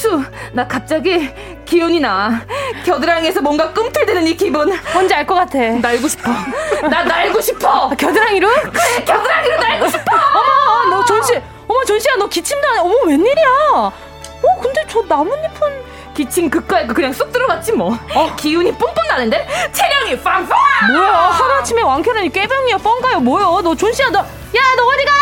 [0.00, 0.22] 수,
[0.52, 1.30] 나 갑자기
[1.66, 2.40] 기운이 나.
[2.86, 4.72] 겨드랑이에서 뭔가 꿈틀대는 이 기분.
[4.94, 5.58] 뭔지 알 것 같아.
[5.58, 6.30] 날고 싶어.
[6.88, 7.90] 나 날고 싶어.
[7.90, 8.48] 아, 겨드랑이로?
[8.48, 10.02] 그래, 겨드랑이로 날고 싶어.
[10.34, 11.34] 어머, 너 존씨.
[11.68, 12.78] 어머, 존씨야, 너 기침도 안 해.
[12.80, 13.46] 어머, 웬일이야.
[13.72, 13.92] 어,
[14.62, 15.90] 근데 저 나뭇잎은.
[16.14, 17.96] 기침 극과에 그냥 쏙 들어갔지 뭐.
[18.14, 18.34] 어.
[18.36, 19.46] 기운이 뿜뿜 나는데?
[19.72, 20.58] 체력이 빵빵!
[20.92, 23.62] 뭐야, 하루아침에 왕캐라니 꾀병이야, 뻥가요, 뭐야.
[23.62, 24.18] 너 존씨야, 너.
[24.18, 25.12] 야, 너 어디 가?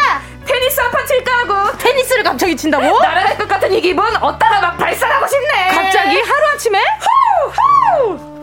[0.49, 2.85] 테니스 한 판 칠까 하고 테니스를 갑자기 친다고?
[3.01, 6.79] 날아갈 것 같은 이 기분 어디다가 막 발산하고 싶네 갑자기 하루아침에?
[6.79, 8.17] 후!
[8.17, 8.39] 후!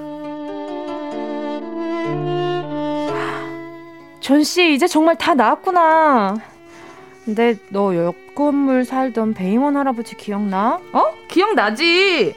[4.20, 6.36] 존씨 이제 정말 다 나았구나
[7.26, 10.80] 근데 너 옆 건물 살던 베이먼 할아버지 기억나?
[10.94, 11.04] 어?
[11.30, 12.36] 기억나지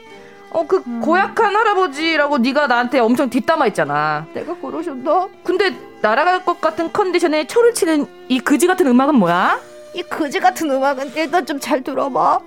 [0.51, 0.99] 어, 그 음.
[1.01, 4.25] 고약한 할아버지라고 네가 나한테 엄청 뒷담화 했잖아.
[4.33, 5.27] 내가 그러셨나?
[5.43, 9.59] 근데 날아갈 것 같은 컨디션에 초를 치는 이 그지 같은 음악은 뭐야?
[9.93, 12.39] 이 그지 같은 음악은 일단 좀 잘 들어봐.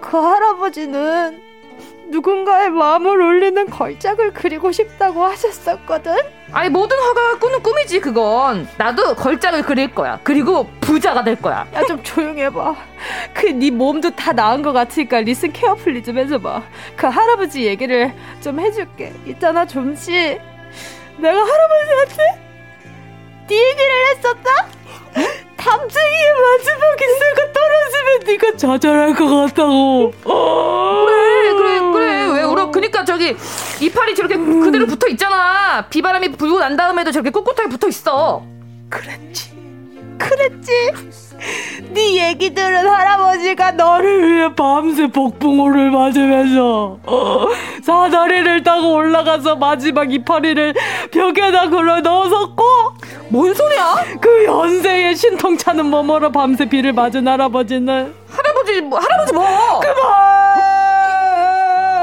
[0.00, 1.40] 그 할아버지는
[2.08, 6.14] 누군가의 마음을 울리는 걸작을 그리고 싶다고 하셨었거든?
[6.52, 8.68] 아니 모든 화가가 꾸는 꿈이지 그건.
[8.78, 10.20] 나도 걸작을 그릴 거야.
[10.22, 11.66] 그리고 부자가 될 거야.
[11.74, 12.74] 야 좀 조용히 해봐.
[13.34, 16.62] 그 네 몸도 다 나은 것 같으니까 listen carefully 좀 해줘봐.
[16.96, 19.12] 그 할아버지 얘기를 좀 해줄게.
[19.26, 20.38] 있잖아 존 씨.
[21.18, 22.46] 내가 할아버지한테
[23.48, 24.66] 네 얘기를 했었다?
[25.56, 30.12] 담쟁이의 마지막 잎 하나가 떨어지면 네가 좌절할 것 같다고.
[30.22, 32.26] 그래 그래 그래.
[32.34, 32.70] 왜 울어?
[32.70, 33.34] 그니까 저기
[33.80, 35.86] 이파리 저렇게 그대로 붙어 있잖아.
[35.88, 38.44] 비바람이 불고 난 다음에도 저렇게 꿋꿋하게 붙어 있어.
[38.90, 39.55] 그랬지
[40.18, 40.70] 그랬지
[41.90, 47.46] 네 얘기 들은 할아버지가 너를 위해 밤새 복붕어를 맞으면서 어,
[47.82, 50.74] 사다리를 타고 올라가서 마지막 이파리를
[51.10, 52.64] 벽에다 걸어 넣어섰고
[53.28, 53.94] 뭔 소리야?
[54.20, 59.80] 그 연세에 신통차는 머머러 밤새 비를 맞은 할아버지는 할아버지 뭐 할아버지 뭐?
[59.80, 59.96] 그만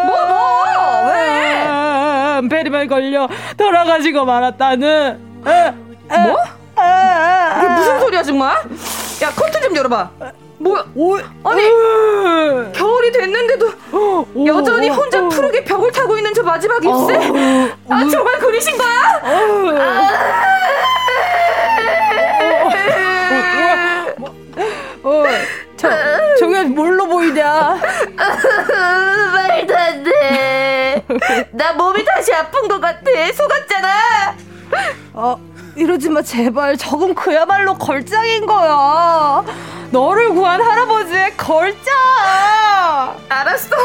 [0.08, 1.08] 뭐 뭐?
[1.14, 2.48] 왜?
[2.50, 6.63] 베리만 걸려 돌아가시고 말았다는 뭐?
[7.58, 8.58] 이게 무슨 소리야 정말?
[9.22, 10.10] 야 커튼 좀 열어봐.
[10.60, 10.86] 뭐야?
[10.96, 17.18] 오, 아니 겨울이 됐는데도 오, 여전히 혼자 오, 푸르게 벽을 타고 있는 저 마지막 잎새?
[17.18, 19.22] 어, 아 정말 그리신 거야?
[25.04, 25.24] 어,
[25.76, 25.90] 저,
[26.40, 27.78] 저게 뭘로 보이냐?
[29.34, 31.06] 말도 안 돼.
[31.52, 33.02] 나 몸이 다시 아픈 것 같아.
[33.34, 34.36] 속았잖아.
[35.14, 35.38] 어,
[35.76, 36.78] 이러지 마, 제발.
[36.78, 39.44] 저건 그야말로 걸작인 거야.
[39.92, 41.92] 너를 구한 할아버지의 걸작!
[43.30, 43.76] 알았어.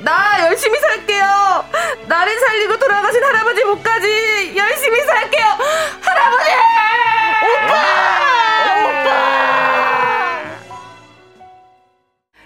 [0.00, 1.64] 나 열심히 살게요.
[2.06, 5.46] 나를 살리고 돌아가신 할아버지 목까지 열심히 살게요.
[6.02, 6.50] 할아버지!
[7.42, 7.74] 오빠!
[8.84, 9.43] 오빠!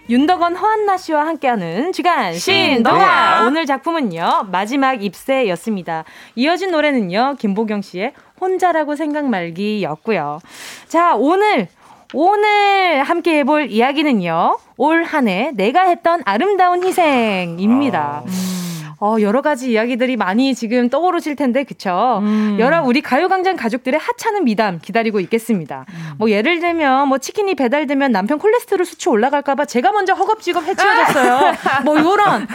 [0.08, 6.04] 윤덕원 허한나 씨와 함께하는 주간 신동아 오늘 작품은요 마지막 입새였습니다.
[6.34, 10.40] 이어진 노래는요 김보경 씨의 혼자라고 생각 말기였고요.
[10.88, 11.68] 자, 오늘
[12.14, 14.58] 오늘 함께 해볼 이야기는요.
[14.78, 18.22] 올 한 해 내가 했던 아름다운 희생입니다.
[18.24, 18.57] 아, 음.
[19.00, 22.18] 어, 여러 가지 이야기들이 많이 지금 떠오르실 텐데, 그쵸?
[22.22, 22.56] 음.
[22.58, 25.84] 여러 우리 가요광장 가족들의 하찮은 미담 기다리고 있겠습니다.
[25.88, 26.10] 음.
[26.18, 31.52] 뭐, 예를 들면, 뭐, 치킨이 배달되면 남편 콜레스테롤 수치 올라갈까봐 제가 먼저 허겁지겁 해치워졌어요.
[31.84, 32.48] 뭐, 요런,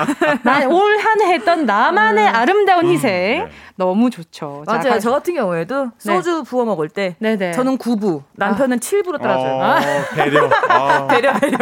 [0.70, 2.36] 올 한 해 했던 나만의 음.
[2.36, 3.48] 아름다운 희생.
[3.76, 3.84] 네.
[3.86, 4.64] 너무 좋죠.
[4.68, 4.84] 맞아요.
[4.84, 5.90] 자, 저 같은 경우에도 네.
[5.98, 6.44] 소주 네.
[6.50, 7.54] 부어 먹을 때 네네.
[7.54, 8.80] 저는 9부, 남편은 아.
[8.80, 9.54] 7부로 따라줘요.
[9.56, 10.50] 어, 배려.
[10.70, 11.08] 아.
[11.08, 11.58] 배려, 배려.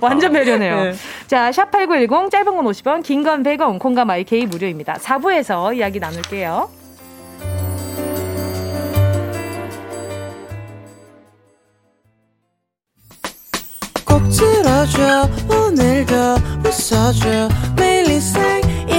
[0.00, 0.84] 완전 배려네요.
[0.84, 0.92] 네.
[1.26, 4.94] 자, 샵8910 짧은 건 50원, 긴 건 100원, 공감 IK 무료입니다.
[4.94, 6.68] 4부에서 이야기 나눌게요.
[14.04, 16.14] 꼭 들어줘 오늘도
[16.64, 18.06] 웃어줘 매일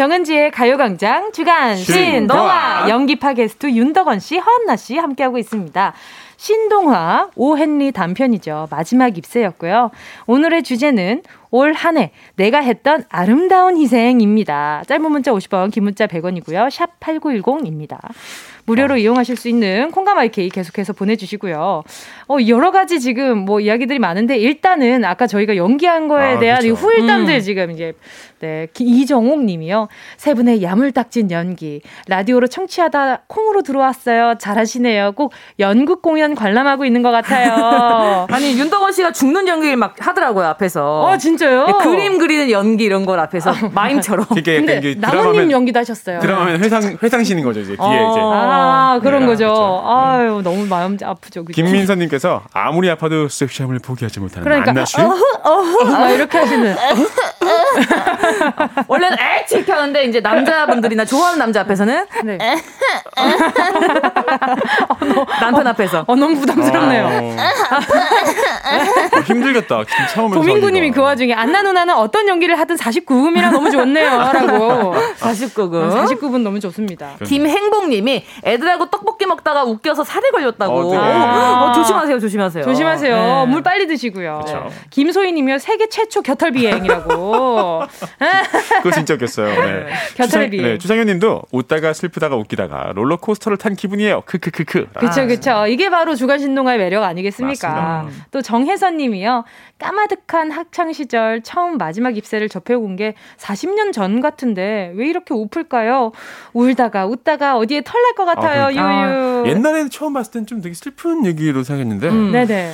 [0.00, 5.92] 정은지의 가요광장 주간 신동아 연기파 게스트 윤덕원 씨, 허한나 씨 함께하고 있습니다.
[6.38, 8.68] 신동화 오헨리 단편이죠.
[8.70, 9.90] 마지막 입세였고요.
[10.26, 11.20] 오늘의 주제는
[11.50, 14.84] 올 한 해 내가 했던 아름다운 희생입니다.
[14.86, 16.70] 짧은 문자 50원, 긴 문자 100원이고요.
[16.70, 17.98] 샵 8910입니다.
[18.64, 18.96] 무료로 어.
[18.96, 21.82] 이용하실 수 있는 IK 계속해서 보내주시고요.
[22.28, 26.74] 어, 여러 가지 지금 뭐 이야기들이 많은데 일단은 아까 저희가 연기한 거에 아, 대한 그쵸.
[26.74, 27.40] 후일담들 음.
[27.40, 27.94] 지금 이제
[28.40, 29.88] 네, 이정옥 님이요.
[30.16, 31.82] 세 분의 야물딱진 연기.
[32.08, 34.36] 라디오로 청취하다 콩으로 들어왔어요.
[34.38, 35.12] 잘하시네요.
[35.12, 38.26] 꼭 연극 공연 관람하고 있는 것 같아요.
[38.32, 41.02] 아니, 윤덕원 씨가 죽는 연기를 막 하더라고요, 앞에서.
[41.02, 41.66] 어, 진짜요?
[41.66, 43.52] 네, 그림 그리는 연기 이런 걸 앞에서.
[43.74, 44.26] 마임처럼.
[44.42, 46.20] 근데 나무님 연기도 하셨어요.
[46.20, 47.76] 드라마면 회상, 회상신인 거죠, 이제.
[47.76, 48.10] 뒤에 어.
[48.10, 48.20] 이제.
[48.22, 49.44] 아, 그런 네, 거죠.
[49.44, 49.82] 그렇죠.
[49.86, 51.44] 아유, 너무 마음 아프죠.
[51.44, 51.54] 그쵸?
[51.54, 54.96] 김민서님께서 아무리 아파도 섹시함을 포기하지 못하는 그러니까, 안나 씨.
[54.98, 56.74] 아, 이렇게 하시는.
[58.88, 62.38] 원래는 엑 이렇게 하는데 이제 남자분들이나 좋아하는 남자 앞에서는 네.
[64.88, 67.06] 어, 너, 남편 어, 앞에서 어, 너무 부담스럽네요.
[67.06, 67.36] 어,
[69.26, 69.82] 힘들겠다.
[70.12, 74.94] 처음에 도민구님이 그 와중에 안나 누나는 어떤 연기를 하든 49금이라 너무 좋네요라고.
[75.18, 76.06] 49금.
[76.06, 77.16] 49분 너무 좋습니다.
[77.24, 80.94] 김행복님이 애들하고 떡볶이 먹다가 웃겨서 살이 걸렸다고.
[80.94, 82.64] 어, 아~ 조심하세요, 조심하세요.
[82.64, 83.16] 조심하세요.
[83.16, 83.46] 네.
[83.46, 84.42] 물 빨리 드시고요.
[84.44, 84.70] 그쵸.
[84.90, 87.82] 김소희님이요 세계 최초 겨털 비행이라고.
[88.82, 89.48] 그거 진짜 웃겼어요.
[89.48, 89.86] 네.
[90.16, 90.56] 겨털비.
[90.58, 94.22] 주상, 네, 주상현님도 웃다가 슬프다가 웃기다가 롤러코스터를 탄 기분이에요.
[94.26, 94.88] 크크크크.
[94.98, 95.66] 그렇죠, 그렇죠.
[95.66, 97.68] 이게 바로 주간 신동아의 매력 아니겠습니까?
[97.68, 98.26] 맞습니다.
[98.30, 99.44] 또 정혜선님이요.
[99.78, 106.12] 까마득한 학창 시절 처음 마지막 입세를 접해온 게 40년 전 같은데 왜 이렇게 우플까요?
[106.52, 108.64] 울다가 웃다가 어디에 털 날 것 같아요.
[108.64, 108.82] 아, 그러니까.
[109.10, 109.44] 유유.
[109.46, 112.08] 아, 옛날에는 처음 봤을 땐 좀 되게 슬픈 얘기로 생각했는데.
[112.08, 112.32] 음.
[112.32, 112.72] 네네.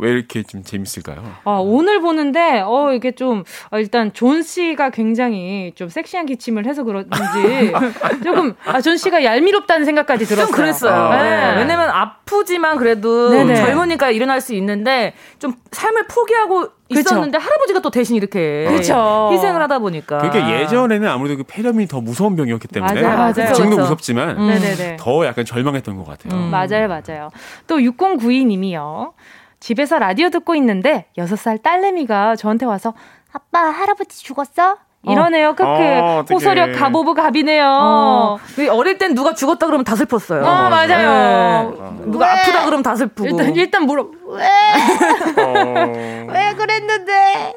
[0.00, 1.22] 왜 이렇게 좀 재밌을까요?
[1.44, 6.82] 아, 오늘 보는데, 어, 이게 좀, 어, 일단 존 씨가 굉장히 좀 섹시한 기침을 해서
[6.84, 7.10] 그런지,
[8.24, 10.46] 조금, 아, 존 씨가 얄미롭다는 생각까지 들었어요.
[10.46, 10.92] 좀 그랬어요.
[10.92, 11.30] 아, 네.
[11.30, 11.56] 네.
[11.58, 13.56] 왜냐면 아프지만 그래도 네네.
[13.56, 17.46] 젊으니까 일어날 수 있는데, 좀 삶을 포기하고 있었는데 그쵸?
[17.46, 19.30] 할아버지가 또 대신 이렇게 그쵸.
[19.32, 23.52] 희생을 하다 보니까 그게 예전에는 아무래도 그 폐렴이 더 무서운 병이었기 때문에 맞아요, 맞아요.
[23.52, 24.96] 지금도 무섭지만 음.
[24.98, 26.36] 더 약간 절망했던 것 같아요.
[26.36, 26.50] 음.
[26.50, 27.30] 맞아요, 맞아요.
[27.68, 29.12] 또 6092님이요.
[29.60, 32.94] 집에서 라디오 듣고 있는데 6살 딸내미가 저한테 와서
[33.32, 34.78] 아빠 할아버지 죽었어?
[35.02, 35.54] 이러네요.
[35.54, 35.64] 크크.
[35.66, 37.64] 어, 호소력 가보부 갑이네요.
[37.64, 38.38] 어.
[38.70, 40.42] 어릴 땐 누가 죽었다 그러면 다 슬펐어요.
[40.42, 41.70] 어, 맞아요.
[41.70, 42.10] 네.
[42.10, 42.32] 누가 왜?
[42.32, 43.26] 아프다 그러면 다 슬프고.
[43.26, 44.08] 일단 일단 물어.
[44.28, 44.46] 왜?
[45.42, 45.92] 어.
[46.32, 47.54] 왜 그랬는데?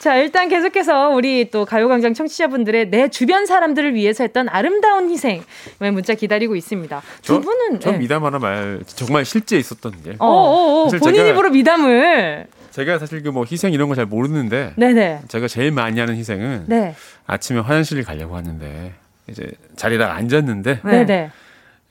[0.00, 5.44] 자, 일단 계속해서 우리 또 가요광장 청취자분들의 내 주변 사람들을 위해서 했던 아름다운 희생
[5.78, 7.02] 문자 기다리고 있습니다.
[7.20, 7.98] 두 저, 분은 전 네.
[7.98, 10.16] 미담 하나 말 정말 실제 있었던 게.
[10.18, 12.46] 어, 어, 어 본인 입으로 미담을.
[12.70, 15.22] 제가 사실 그 뭐 희생 이런 거 잘 모르는데 네네.
[15.28, 16.94] 제가 제일 많이 하는 희생은 네.
[17.26, 18.94] 아침에 화장실을 가려고 하는데
[19.28, 21.30] 이제 자리에다 앉았는데 네네.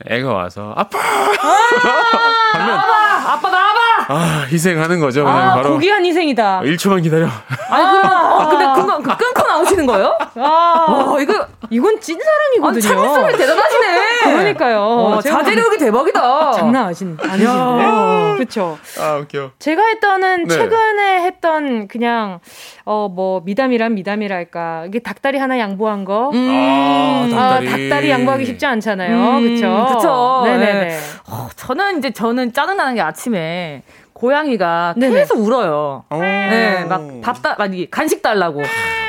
[0.07, 1.31] 애가 와서 아빠 아~
[2.57, 3.68] 하면 아빠 아빠 나와봐
[4.11, 7.27] 아 희생하는 거죠 그냥 아, 바로 고귀한 희생이다 1초만 기다려
[7.69, 10.17] 아니 그럼 어, 근데 그거 그 끊고 나오시는 거예요?
[10.35, 12.79] 아 어, 이거 이건 찐 사랑이거든요.
[12.79, 14.19] 아, 참을성이 대단하시네.
[14.33, 14.81] 그러니까요.
[14.81, 16.51] 어, 자제력이 대박이다.
[16.53, 18.33] 장난 아신 아니시네.
[18.37, 18.79] 그렇죠.
[18.99, 19.51] 아 웃겨.
[19.59, 20.55] 제가 했던은 네.
[20.55, 22.39] 최근에 했던 그냥
[22.85, 26.31] 어 뭐 미담이란 미담이랄까 이게 닭다리 하나 양보한 거.
[26.33, 27.31] 음.
[27.35, 27.67] 아, 닭다리.
[27.67, 29.15] 아, 닭다리 양보하기 쉽지 않잖아요.
[29.37, 29.85] 음, 그렇죠.
[29.89, 30.41] 그렇죠.
[30.45, 30.85] 네네네.
[30.87, 30.99] 네.
[31.29, 33.83] 어, 저는 이제 저는 짜증 나는 게 아침에
[34.19, 35.15] 고양이가 네네.
[35.15, 36.03] 계속 울어요.
[36.11, 38.61] 네, 막 밥 다, 아니 간식 달라고.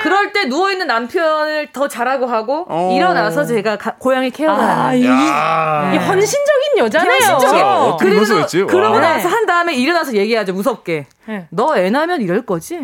[0.02, 2.92] 그럴 때 누워 있는 남편을 더 잘하고 하고 오.
[2.96, 4.98] 일어나서 제가 가, 고양이 케어를 아, 하는.
[4.98, 5.08] 이, 네.
[5.08, 7.12] 이 헌신적인 여자네요.
[7.12, 7.96] 헌신적이에요.
[8.00, 9.00] 그래서 그러고 와.
[9.00, 11.06] 나서 한 다음에 일어나서 얘기하죠 무섭게.
[11.26, 11.46] 네.
[11.50, 12.78] 너애 낳으면 이럴 거지?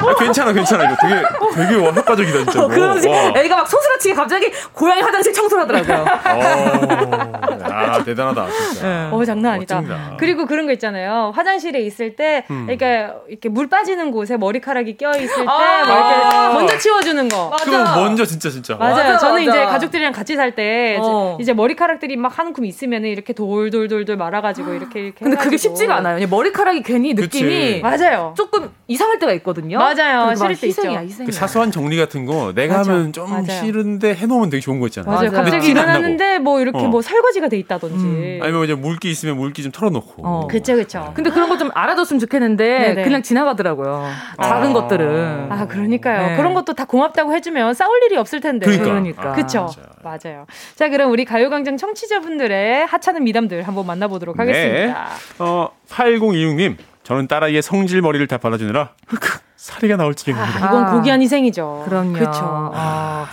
[0.00, 0.84] 아, 괜찮아, 괜찮아.
[0.84, 1.22] 이거 되게,
[1.54, 2.64] 되게 와, 효과적이다, 진짜.
[2.64, 3.08] 어, 그러지.
[3.08, 6.04] 애가 막 소스라치게 갑자기 고양이 화장실 청소를 하더라고요.
[6.06, 8.86] 어, 아, 대단하다, 진짜.
[8.86, 9.08] 네.
[9.10, 9.76] 어, 장난 아니다.
[9.76, 10.16] 멋집니다.
[10.18, 11.32] 그리고 그런 거 있잖아요.
[11.34, 12.66] 화장실에 있을 때, 음.
[12.66, 17.48] 그러니까 이렇게 물 빠지는 곳에 머리카락이 껴있을 때, 아~ 이렇게 먼저 치워주는 거.
[17.50, 17.64] 맞아.
[17.64, 18.76] 그거 먼저, 진짜, 진짜.
[18.76, 18.94] 맞아요.
[18.96, 19.58] 맞아, 저는 맞아.
[19.58, 21.38] 이제 가족들이랑 같이 살 때, 어.
[21.40, 25.18] 이제 머리카락들이 막한줌 있으면 이렇게 돌돌돌돌 말아가지고 이렇게 이렇게.
[25.18, 25.44] 근데 해가지고.
[25.44, 26.26] 그게 쉽지가 않아요.
[26.28, 27.80] 머리카락이 괜히 느낌이.
[27.80, 27.80] 그치.
[27.82, 28.34] 맞아요.
[28.36, 29.78] 조금 이상할 때가 있거든요.
[29.94, 30.34] 맞아요.
[30.34, 30.82] 싫을 때 있죠.
[31.24, 32.92] 그 사소한 정리 같은 거 내가 맞아.
[32.92, 33.46] 하면 좀 맞아요.
[33.46, 35.14] 싫은데 해놓으면 되게 좋은 거 있잖아요.
[35.14, 35.30] 맞아요.
[35.30, 36.88] 갑자기 일어났는데 뭐 이렇게 어.
[36.88, 38.04] 뭐 설거지가 돼 있다든지.
[38.04, 38.38] 음.
[38.42, 40.22] 아니면 이제 물기 있으면 물기 좀 털어놓고.
[40.26, 40.46] 어.
[40.46, 41.12] 그쵸 그쵸.
[41.14, 43.02] 근데 그런 거 좀 알아뒀으면 좋겠는데 네네.
[43.04, 44.06] 그냥 지나가더라고요.
[44.42, 44.72] 작은 아.
[44.74, 45.46] 것들은.
[45.50, 46.28] 아 그러니까요.
[46.30, 46.36] 네.
[46.36, 48.66] 그런 것도 다 고맙다고 해주면 싸울 일이 없을 텐데.
[48.66, 48.90] 그러니까.
[48.90, 49.32] 그러니까.
[49.32, 49.68] 그쵸.
[50.04, 50.46] 아, 맞아요.
[50.74, 54.42] 자 그럼 우리 가요광장 청취자분들의 하찮은 미담들 한번 만나보도록 네.
[54.42, 55.06] 하겠습니다.
[55.38, 58.90] 어 8026님 저는 딸아이의 성질 머리를 다 발라주느라
[59.56, 60.64] 사리가 나올 지경입니다.
[60.64, 61.84] 아, 이건 고귀한 희생이죠.
[61.86, 62.12] 그럼요.
[62.12, 62.40] 그렇죠.
[62.74, 63.26] 아.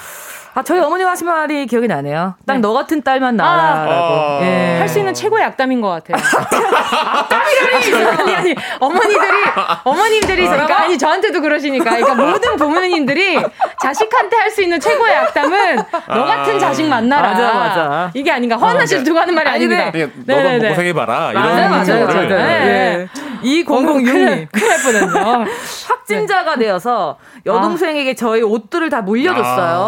[0.55, 2.35] 아, 저희 어머니가 하신 말이 기억이 나네요.
[2.45, 2.73] 딱너 네.
[2.75, 3.91] 같은 딸만 나라라고.
[3.91, 4.77] 아, 예.
[4.79, 6.17] 할수 있는 최고의 악담인 것 같아요.
[7.17, 8.05] 악담이라니!
[8.21, 9.37] 아니, 아니, 어머니들이,
[9.83, 11.85] 어머님들이, 그러니까, 아니, 저한테도 그러시니까.
[11.89, 13.39] 그러니까 모든 부모님들이
[13.81, 15.77] 자식한테 할 수 있는 최고의 악담은
[16.09, 17.29] 너 같은 자식 만나라.
[17.29, 18.11] 맞아, 맞아.
[18.13, 18.55] 이게 아닌가.
[18.55, 19.85] 허한나 씨도 두고 하는 말이 아닙니다.
[20.27, 21.31] 너도 한번 고생해봐라.
[21.31, 22.27] 이런 맞아요, 맞아요, 맞아요.
[22.29, 23.07] 네.
[23.41, 24.47] 이 006님.
[24.51, 25.45] 큰일 날 뻔했네요.
[25.87, 29.79] 확진자가 되어서 여동생에게 저희 옷들을 다 물려줬어요.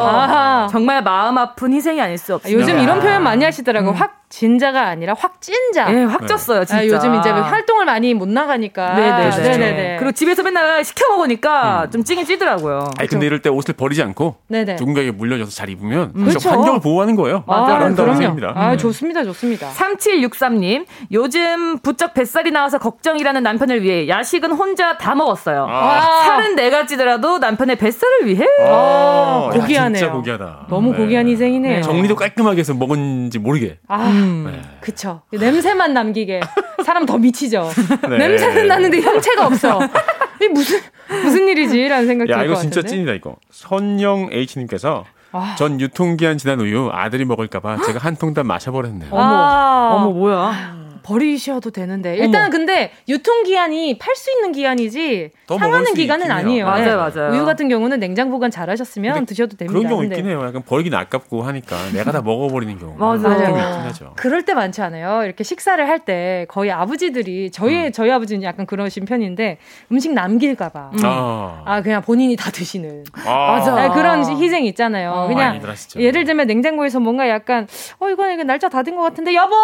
[0.55, 0.67] 아.
[0.67, 2.53] 정말 마음 아픈 희생이 아닐 수 없어요.
[2.53, 3.91] 요즘 이런 표현 많이 하시더라고요.
[3.91, 3.95] 음.
[3.95, 5.89] 확 진자가 아니라 확 찐자.
[5.89, 6.65] 네, 확 쪘어요, 네.
[6.65, 6.77] 진짜.
[6.77, 8.95] 아, 요즘 이제 활동을 많이 못 나가니까.
[8.95, 9.29] 네네.
[9.29, 9.57] 네 네.
[9.57, 9.95] 네.
[9.97, 11.91] 그리고 집에서 맨날 시켜 먹으니까 음.
[11.91, 12.89] 좀 찌긴 찌더라고요.
[12.97, 14.75] 아니, 근데 이럴 때 옷을 버리지 않고 네네.
[14.75, 16.25] 누군가에게 물려줘서 잘 입으면 음.
[16.25, 16.49] 그렇죠.
[16.49, 17.45] 환경을 보호하는 거예요.
[17.47, 17.75] 맞아요.
[17.75, 18.51] 아름다운 생입니다.
[18.55, 18.77] 아, 음.
[18.77, 19.69] 좋습니다, 좋습니다.
[19.69, 25.65] 3763님, 요즘 부쩍 뱃살이 나와서 걱정이라는 남편을 위해 야식은 혼자 다 먹었어요.
[25.69, 26.25] 아.
[26.25, 28.45] 살은 내가 찌더라도 남편의 뱃살을 위해?
[28.67, 29.97] 아, 고귀하네요.
[29.97, 30.65] 진짜 고귀하다.
[30.67, 30.97] 너무 네.
[30.97, 31.83] 고귀한 희생이네요.
[31.83, 33.77] 정리도 깔끔하게 해서 먹은지 모르게.
[33.87, 34.24] 아.
[34.25, 34.51] 음.
[34.51, 34.61] 네.
[34.81, 35.21] 그쵸.
[35.31, 36.41] 냄새만 남기게.
[36.85, 37.69] 사람 더 미치죠.
[38.09, 38.17] 네.
[38.17, 39.79] 냄새는 나는데 형체가 없어.
[40.41, 40.79] 이 무슨,
[41.23, 42.51] 무슨 일이지 라는 생각이 들것 같은데.
[42.51, 43.35] 이거 진짜 찐이다, 이거.
[43.51, 45.55] 선영 H님께서 아.
[45.57, 49.09] 전 유통기한 지난 우유 아들이 먹을까봐 제가 한 통 다 마셔버렸네요.
[49.11, 49.93] 어머, 아.
[49.95, 50.84] 어머, 뭐야.
[51.05, 56.65] 버리셔도 되는데 일단 근데 유통 기한이 팔 수 있는 기한이지 상하는 기간은 아니에요.
[56.65, 56.95] 맞아요, 네.
[56.95, 57.31] 맞아요.
[57.33, 59.77] 우유 같은 경우는 냉장 보관 잘 하셨으면 드셔도 됩니다.
[59.77, 60.43] 그런 경우 있긴 해요.
[60.45, 62.95] 약간 버리긴 아깝고 하니까 내가 다 먹어버리는 경우.
[62.97, 64.13] 맞아요.
[64.15, 65.23] 그럴 때 많지 않아요.
[65.23, 67.91] 이렇게 식사를 할 때 거의 아버지들이 저희 음.
[67.91, 69.57] 저희 아버지는 약간 그러신 편인데
[69.91, 70.99] 음식 남길까봐 음.
[71.03, 71.63] 아.
[71.65, 71.81] 아.
[71.81, 73.51] 그냥 본인이 다 드시는 아.
[73.53, 75.11] 맞아 네, 그런 희생 있잖아요.
[75.11, 75.59] 어, 그냥
[75.97, 77.67] 예를 들면 냉장고에서 뭔가 약간
[77.99, 79.55] 어 이거는 이거 날짜 다 된 것 같은데 여보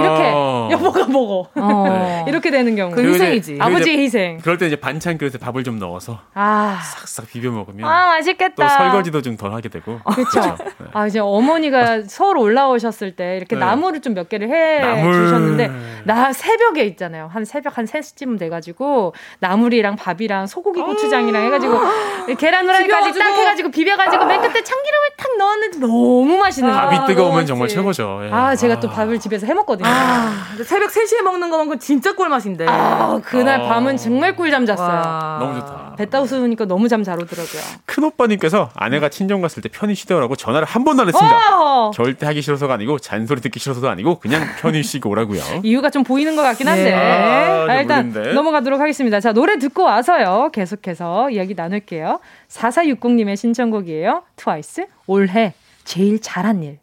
[0.00, 0.68] 이렇게 어.
[0.72, 1.48] 여보가 먹어.
[1.54, 2.24] 어.
[2.28, 2.92] 이렇게 되는 경우.
[2.94, 3.58] 그 희생이지.
[3.60, 4.38] 아버지의 희생.
[4.38, 6.78] 그럴 때 이제 반찬 그릇에 밥을 좀 넣어서 아.
[6.82, 8.54] 싹싹 비벼 먹으면 아 맛있겠다.
[8.54, 9.98] 또 설거지도 좀 덜 하게 되고.
[10.04, 10.86] 그렇죠 네.
[10.92, 13.60] 아 이제 어머니가 서울 올라오셨을 때 이렇게 네.
[13.64, 15.12] 나무를 좀 몇 개를 해 나물.
[15.14, 15.70] 주셨는데
[16.04, 17.28] 나 새벽에 있잖아요.
[17.32, 21.78] 한 새벽 한 3시쯤 돼 가지고 나물이랑 밥이랑 소고기 고추장이랑 해 가지고
[22.38, 26.88] 계란 후라이까지 딱 해 가지고 비벼 가지고 맨 끝에 참기름을 탁 넣었는데 너무 맛있는 거예요.
[26.90, 28.20] 밥이 뜨거우면 정말 최고죠.
[28.24, 28.30] 예.
[28.30, 32.66] 아 제가 또 밥을 집에서 해 먹거든요 아, 새벽 3시에 먹는 거만큼 진짜 꿀맛인데.
[32.68, 33.68] 아, 그날 아.
[33.68, 34.86] 밤은 정말 꿀잠 잤어요.
[34.88, 35.36] 와.
[35.40, 35.94] 너무 좋다.
[35.96, 37.60] 배 따스우니까 너무 잠 잘 오더라고요.
[37.86, 41.58] 큰오빠님께서 아내가 친정 갔을 때 편히 쉬더라고 전화를 한 번도 안 했습니다.
[41.60, 41.90] 어!
[41.92, 45.40] 절대 하기 싫어서가 아니고 잔소리 듣기 싫어서도 아니고 그냥 편히 쉬고 오라고요.
[45.64, 46.84] 이유가 좀 보이는 것 같긴 한데.
[46.84, 46.94] 네.
[46.94, 48.34] 아, 아, 일단 모르겠는데.
[48.34, 49.20] 넘어가도록 하겠습니다.
[49.20, 50.50] 자, 노래 듣고 와서요.
[50.52, 52.20] 계속해서 이야기 나눌게요.
[52.48, 54.22] 4460님의 신청곡이에요.
[54.36, 55.54] 트와이스 올해
[55.84, 56.78] 제일 잘한 일.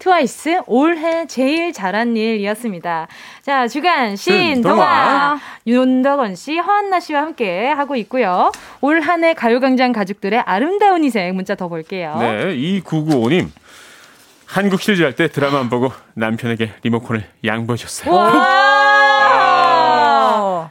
[0.00, 3.06] 트와이스 올해 제일 잘한 일이었습니다.
[3.42, 8.50] 자, 주간 신동화 윤덕원 씨, 허한나 씨와 함께 하고 있고요.
[8.80, 12.16] 올 한 해 가요광장 가족들의 아름다운 희생 문자 더 볼게요.
[12.18, 13.48] 네, 2995님.
[14.46, 18.12] 한국 시리즈 할 때 드라마 안 보고 남편에게 리모컨을 양보해줬어요.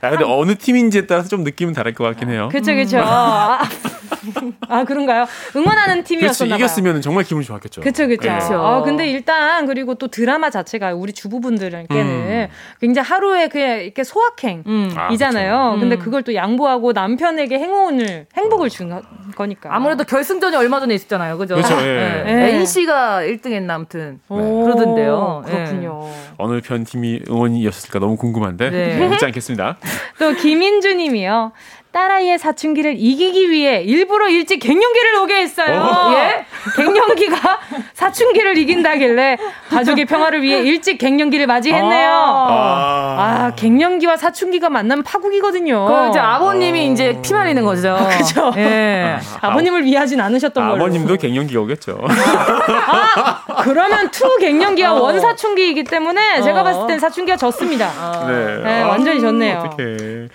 [0.02, 2.50] 아, 근데 어느 팀인지에 따라서 좀 느낌은 다를 것 같긴 해요.
[2.52, 2.98] 그쵸, 그쵸.
[4.42, 4.54] 음.
[4.68, 5.26] 아 그런가요?
[5.56, 6.58] 응원하는 팀이었었나 봐요.
[6.58, 7.82] 이겼으면 정말 기분이 좋았겠죠.
[7.82, 8.54] 그렇죠, 그렇죠.
[8.56, 12.48] 아 근데 일단 그리고 또 드라마 자체가 우리 주부분들께는 음.
[12.80, 15.54] 굉장히 하루에 그냥 이렇게 소확행이잖아요.
[15.54, 15.76] 음.
[15.76, 16.00] 아, 근데 음.
[16.00, 19.02] 그걸 또 양보하고 남편에게 행운을 행복을 준
[19.36, 19.74] 거니까.
[19.74, 21.56] 아무래도 결승전이 얼마 전에 있었잖아요, 그죠?
[21.56, 21.76] 그렇죠.
[21.82, 22.24] 예.
[22.26, 22.56] 네.
[22.56, 24.38] NC가 1등했나 아무튼 네.
[24.38, 25.44] 그러던데요.
[25.46, 26.00] 그렇군요.
[26.04, 26.14] 네.
[26.38, 28.98] 어느 편 팀이 응원이었을까 너무 궁금한데 네.
[29.08, 29.78] 묻지 않겠습니다.
[30.20, 31.52] 또 김인주 님이요.
[31.92, 35.82] 딸아이의 사춘기를 이기기 위해 일부러 일찍 갱년기를 오게 했어요.
[35.82, 36.14] 어?
[36.14, 36.46] 예?
[36.76, 37.60] 갱년기가
[37.94, 39.38] 사춘기를 이긴다길래
[39.70, 42.10] 가족의 평화를 위해 일찍 갱년기를 맞이했네요.
[42.12, 45.86] 아, 아 갱년기와 사춘기가 만나면 파국이거든요.
[45.86, 47.96] 그 이제 아버님이 이제 피 말리는 거죠.
[47.96, 48.54] 아, 그죠.
[48.58, 49.18] 예.
[49.42, 50.76] 아, 버님을 위하진 않으셨던 거예요.
[50.80, 51.98] 아버님도 갱년기 오겠죠.
[52.08, 55.02] 아, 그러면 two 갱년기와 어.
[55.02, 58.28] one 사춘기이기 때문에 제가 봤을 땐 사춘기가 졌습니다.
[58.28, 58.62] 네.
[58.64, 59.76] 네 완전히 졌네요.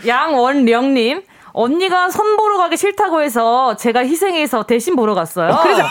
[0.04, 1.22] 양원령님.
[1.54, 5.52] 언니가 선 보러 가기 싫다고 해서 제가 희생해서 대신 보러 갔어요.
[5.52, 5.82] 어, 그래서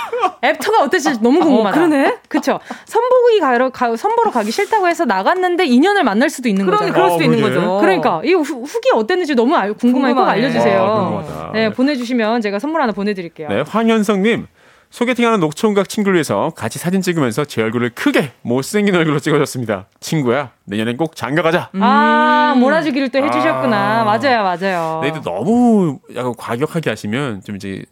[0.44, 1.70] 애프터가 어땠을지 너무 어, 궁금하다.
[1.70, 2.18] 어, 그러네.
[2.28, 2.60] 그쵸.
[2.86, 6.92] 선 보기 가러 가, 선 보러 가기 싫다고 해서 나갔는데 인연을 만날 수도 있는 거죠.
[6.92, 7.78] 그럴 수도 어, 있는 거죠.
[7.80, 11.24] 그러니까 이 후, 기 어땠는지 너무 궁금하게 꼭 알려주세요.
[11.30, 13.48] 아, 네, 보내주시면 제가 선물 하나 보내드릴게요.
[13.48, 14.48] 네, 황현성님.
[14.94, 19.88] 소개팅하는 녹초원각 친구를 위해서 같이 사진 찍으면서 제 얼굴을 크게 못생긴 얼굴로 찍어줬습니다.
[20.00, 21.72] 친구야, 내년엔 꼭 장가 가자.
[21.74, 21.82] 음.
[21.82, 24.02] 아, 몰아주기를 또 해주셨구나.
[24.02, 24.04] 아.
[24.04, 25.00] 맞아요, 맞아요.
[25.02, 27.84] 네, 너무 약간 과격하게 하시면 좀 이제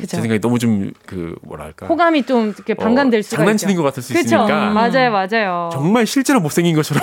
[0.00, 0.16] 그쵸.
[0.16, 3.82] 제 생각에 너무 좀 그 뭐랄까 호감이 좀 이렇게 반감될 어, 수가 장난치는 있죠.
[3.82, 4.26] 것 같을 수 그쵸?
[4.26, 4.74] 있으니까 음.
[4.74, 7.02] 맞아요 맞아요 정말 실제로 못생긴 것처럼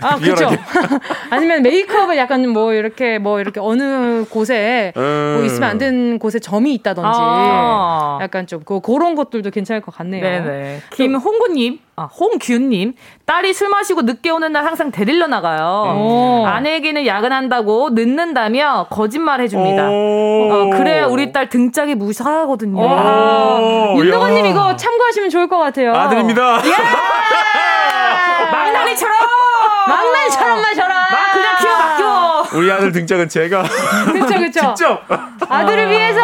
[0.00, 0.50] 아 그렇죠
[1.30, 5.34] 아니면 메이크업을 약간 뭐 이렇게 뭐 이렇게 어느 곳에 음.
[5.36, 8.18] 뭐 있으면 안 되는 곳에 점이 있다든지 아.
[8.20, 12.94] 약간 좀 그, 그런 것들도 괜찮을 것 같네요 네네 김홍구님 아, 홍규님
[13.26, 15.96] 딸이 술 마시고 늦게 오는 날 항상 데리러 나가요.
[15.98, 16.46] 오.
[16.46, 19.88] 아내에게는 야근한다고 늦는다며 거짓말 해줍니다.
[19.88, 22.80] 어, 그래야 우리 딸 등짝이 무사하거든요.
[23.98, 25.92] 윤동원님 이거 참고하시면 좋을 것 같아요.
[25.92, 26.60] 아들입니다.
[26.66, 26.70] 예!
[28.52, 29.14] 망나니처럼
[29.88, 30.94] 망나니처럼 마셔라.
[31.10, 32.46] 막 그냥 키워 맡겨.
[32.58, 33.64] 우리 아들 등짝은 제가
[34.12, 35.02] 그쵸 그쵸 직접
[35.48, 36.20] 아들을 위해서.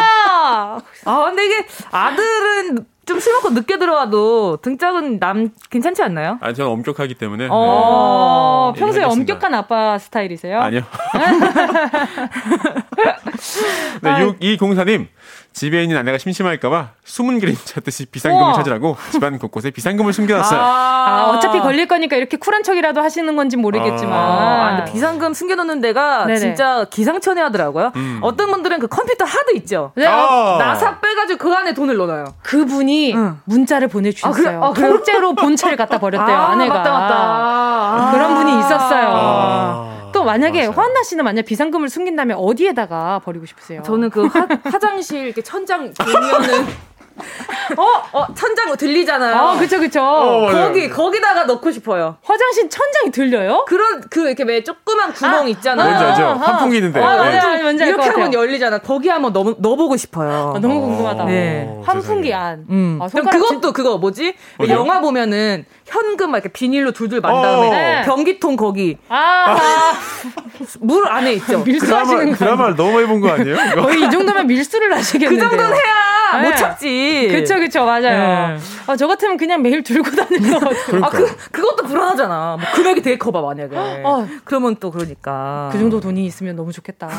[1.04, 6.38] 아 근데 이게 아들은 좀술 먹고 늦게 들어와도 등짝은 남 괜찮지 않나요?
[6.40, 7.48] 아 저는 엄격하기 때문에.
[7.50, 8.80] 어, 네.
[8.80, 10.60] 평소에 엄격한 아빠 스타일이세요?
[10.60, 10.82] 아니요.
[14.02, 15.08] 네, 아, 이 공사님
[15.54, 18.52] 집에 있는 아내가 심심할까봐 숨은 그림 찾듯이 비상금을 우와.
[18.54, 20.60] 찾으라고 집안 곳곳에 비상금을 숨겨놨어요.
[20.60, 24.12] 아, 아, 어차피 걸릴 거니까 이렇게 쿨한 척이라도 하시는 건지 모르겠지만.
[24.12, 26.40] 아, 근데 비상금 숨겨놓는 데가 네네.
[26.40, 27.92] 진짜 기상천외 하더라고요.
[27.94, 28.18] 음.
[28.22, 29.92] 어떤 분들은 그 컴퓨터 하드 있죠.
[29.94, 30.06] 네.
[30.06, 30.56] 아.
[30.58, 32.34] 나사 빼가지고 그 안에 돈을 넣어요.
[32.42, 33.38] 그분이 응.
[33.44, 34.60] 문자를 보내주셨어요.
[34.64, 34.88] 아, 그래?
[34.88, 36.74] 통째로 본체를 갖다 버렸대요, 아, 아내가.
[36.78, 38.10] 맞다, 맞다.
[38.10, 39.93] 그런 분이 있었어요.
[40.14, 43.82] 또 만약에 화한나 씨는 만약 비상금을 숨긴다면 어디에다가 버리고 싶으세요?
[43.82, 46.66] 저는 그 화, 화장실 이렇게 천장 보면은
[47.76, 49.36] 어, 어, 천장 들리잖아요.
[49.36, 50.02] 아, 그쵸, 그쵸.
[50.02, 52.16] 어, 거기, 거기다가 넣고 싶어요.
[52.22, 53.64] 화장실 천장이 들려요?
[53.66, 55.88] 그런, 그, 이렇게 왜 조그만 구멍 아, 있잖아요.
[55.88, 56.24] 뭔지 알죠?
[56.24, 57.00] 아, 환풍기 있는데.
[57.00, 57.36] 아, 네.
[57.36, 57.62] 맞아요.
[57.62, 58.78] 뭔지 이렇게 하면 열리잖아.
[58.78, 60.54] 거기 한번 넣어, 넣어보고 싶어요.
[60.56, 61.24] 아, 너무 궁금하다.
[61.24, 61.80] 네.
[61.84, 62.66] 환풍기 안.
[62.68, 62.98] 음.
[63.00, 63.72] 아, 그것도 진...
[63.72, 64.34] 그거 뭐지?
[64.58, 64.74] 어디요?
[64.74, 68.02] 영화 보면은 현금 막 이렇게 비닐로 둘둘 만 다음에 네.
[68.04, 68.96] 변기통 거기.
[69.08, 69.56] 아.
[70.80, 71.62] 물 안에 있죠.
[71.62, 72.36] 밀수하시는 거.
[72.36, 73.56] 드라마를 너무 많이 본거 아니에요?
[73.82, 75.42] 거의 이 정도면 밀수를 하시겠는데.
[75.44, 76.48] 그 정도는 해야 네.
[76.48, 77.03] 못 참지.
[77.32, 78.56] 그쵸, 그쵸, 맞아요.
[78.56, 78.58] 네.
[78.86, 81.04] 아, 저 같으면 그냥 매일 들고 다니는 거 같아요.
[81.04, 82.56] 아, 그, 그것도 불안하잖아.
[82.60, 83.76] 뭐 금액이 되게 커봐, 만약에.
[83.76, 84.26] 어.
[84.44, 85.70] 그러면 또 그러니까.
[85.72, 87.08] 그 정도 돈이 있으면 너무 좋겠다.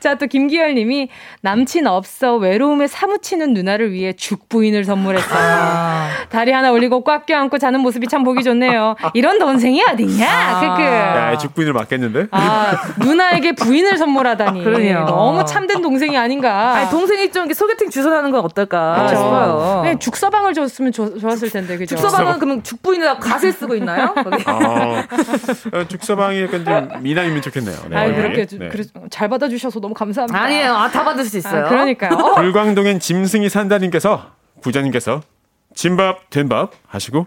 [0.00, 1.08] 자, 또 김기열 님이
[1.42, 5.38] 남친 없어 외로움에 사무치는 누나를 위해 죽부인을 선물했어요.
[5.38, 6.08] 아.
[6.28, 8.96] 다리 하나 올리고 꽉 껴안고 자는 모습이 참 보기 좋네요.
[9.14, 10.26] 이런 동생이 어딨냐?
[10.28, 10.60] 아.
[10.60, 10.82] 크크.
[10.82, 12.26] 야, 죽부인을 맞겠는데?
[12.30, 14.64] 아, 누나에게 부인을 선물하다니.
[14.64, 15.04] 그러네요.
[15.04, 16.74] 너무 참된 동생이 아닌가.
[16.74, 19.16] 아니, 동생이 좀 소개팅 주선하는 건 어떨까 그렇죠.
[19.16, 19.82] 싶어요.
[19.84, 21.96] 네, 죽서방을 줬으면 조, 좋았을 텐데, 그죠?
[21.96, 24.14] 죽서방은 그러면 죽부인에다 갓을 쓰고 있나요?
[24.46, 25.06] 아,
[25.72, 27.76] 어, 죽서방이 약간 좀 미남이면 좋겠네요.
[27.90, 27.96] 네.
[27.96, 28.68] 아, 그렇게 네.
[28.68, 30.38] 그래, 잘 받아주셔서 너무 감사합니다.
[30.40, 30.74] 아니에요.
[30.74, 31.66] 아, 다 받을 수 있어요.
[31.66, 32.12] 아, 그러니까요.
[32.12, 32.34] 어?
[32.34, 34.30] 불광동엔 짐승이 산다님께서
[34.62, 35.22] 부자님께서
[35.74, 37.26] 진밥 된밥 하시고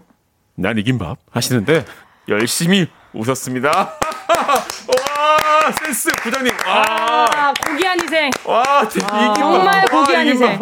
[0.56, 1.84] 난 이긴 밥 하시는데
[2.28, 3.98] 열심히 웃었습니다.
[5.62, 6.52] 와 센스 부장님.
[6.66, 8.30] 와 고귀한 희생.
[8.44, 10.58] 와 이긴 정말 고귀한 희생.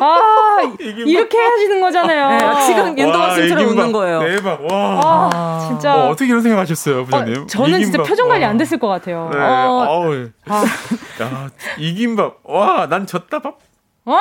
[0.00, 2.30] 아 이렇게 하시는 거잖아요.
[2.30, 4.20] 네, 지금 윤동아 씨처럼 웃는 거예요.
[4.20, 4.60] 대박.
[4.70, 5.00] 와
[5.32, 7.42] 아, 진짜 어, 떻게 이런 생각 하셨어요, 부장님?
[7.42, 9.30] 어, 저는 진짜 표정 관리 안 됐을 것 같아요.
[9.32, 9.38] 네.
[9.40, 10.04] 어.
[10.48, 10.64] 아.
[11.22, 11.48] 야
[11.78, 12.34] 이긴 밥.
[12.44, 13.54] 와 난 졌다 밥.
[14.06, 14.18] 와,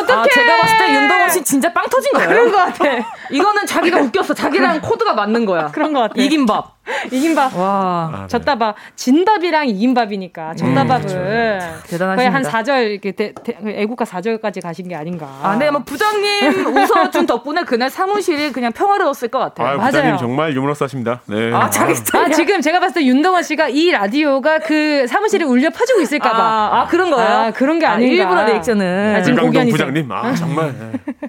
[0.00, 0.18] 어떡해.
[0.18, 2.28] 아, 제가 봤을 때 윤동원 씨 진짜 빵 터진 거예요.
[2.28, 2.84] 그런 것 같아.
[3.30, 4.34] 이거는 자기가 웃겼어.
[4.34, 5.66] 자기랑 코드가 맞는 거야.
[5.68, 6.14] 그런 것 같아.
[6.16, 6.78] 이긴 밥.
[7.12, 7.54] 이긴 밥.
[7.56, 8.10] 와.
[8.12, 8.26] 아, 네.
[8.28, 8.74] 졌다 밥.
[8.96, 10.54] 진 밥이랑 이긴 밥이니까.
[10.54, 11.06] 졌다 음, 밥은.
[11.06, 12.16] 그렇죠.
[12.16, 15.28] 거의 한 4절, 이렇게 대, 대, 애국가 4절까지 가신 게 아닌가.
[15.42, 19.80] 아, 네, 뭐 부장님 웃어준 덕분에 그날 사무실이 그냥 평화로웠을 것 같아요.
[19.80, 20.18] 아, 부장님 맞아요.
[20.18, 21.20] 정말 유머러스 하십니다.
[21.26, 21.52] 네.
[21.52, 22.26] 아, 자기 스타일.
[22.26, 26.38] 아, 지금 제가 봤을 때 윤동원 씨가 이 라디오가 그 사무실에 울려 퍼지고 있을까 봐.
[26.38, 27.30] 아, 아, 그런 거예요?
[27.30, 28.24] 아, 그런 게 아닌가.
[28.24, 29.16] 아, 일부러 리액션은.
[29.16, 30.10] 아, 지금 고견이 부장님.
[30.10, 30.74] 아, 정말.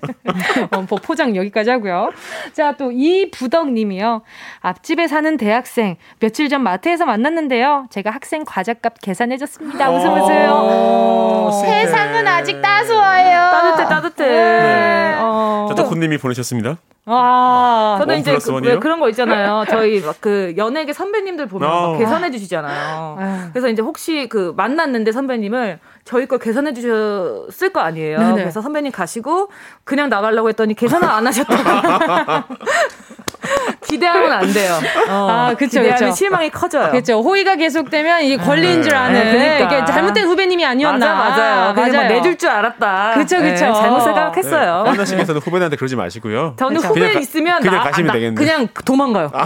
[0.71, 2.09] 어, 뭐 포장 여기까지 하고요.
[2.53, 4.21] 자, 또 이부덕 님이요.
[4.61, 5.95] 앞집에 사는 대학생.
[6.19, 7.87] 며칠 전 마트에서 만났는데요.
[7.89, 9.89] 제가 학생 과자값 계산해줬습니다.
[9.89, 11.49] 웃음 웃어요.
[11.63, 13.49] 세상은 아직 따스워요.
[13.51, 14.27] 따뜻해, 따뜻해.
[14.27, 15.15] 네.
[15.19, 15.65] 어.
[15.69, 16.77] 자자코님이 보내셨습니다.
[17.07, 19.65] 아, 저는 이제 그, 그런 거 있잖아요.
[19.67, 21.97] 저희 막 그 연예계 선배님들 보면 어.
[21.97, 23.17] 계산해 주시잖아요.
[23.19, 23.49] 아.
[23.51, 28.19] 그래서 이제 혹시 그 만났는데 선배님을 저희 걸 계산해 주셨을 거 아니에요.
[28.19, 28.33] 네네.
[28.35, 29.49] 그래서 선배님 가시고
[29.83, 32.53] 그냥 나가려고 했더니 계산을 안 하셨다고.
[33.87, 34.79] 기대하면 안 돼요.
[35.09, 36.11] 어, 아, 그쵸, 그쵸.
[36.11, 36.91] 실망이 커져요.
[36.91, 37.21] 그쵸.
[37.21, 39.13] 호의가 계속되면 이게 걸린 줄 아는.
[39.13, 39.77] 네, 그러니까.
[39.77, 41.13] 이게 잘못된 후배님이 아니었나.
[41.13, 41.73] 맞아, 맞아요.
[41.73, 42.07] 뭐 맞아요.
[42.09, 43.11] 내줄 줄 알았다.
[43.15, 43.65] 그쵸, 그쵸.
[43.65, 44.83] 네, 잘못 생각했어요.
[44.83, 44.89] 네.
[44.91, 46.55] 하나 씨께서는 후배한테 그러지 마시고요.
[46.57, 46.89] 저는 그쵸.
[46.89, 48.35] 후배 그냥 있으면 그냥 나, 가시면 나, 되겠네.
[48.35, 49.31] 그냥 도망가요.
[49.33, 49.45] 아.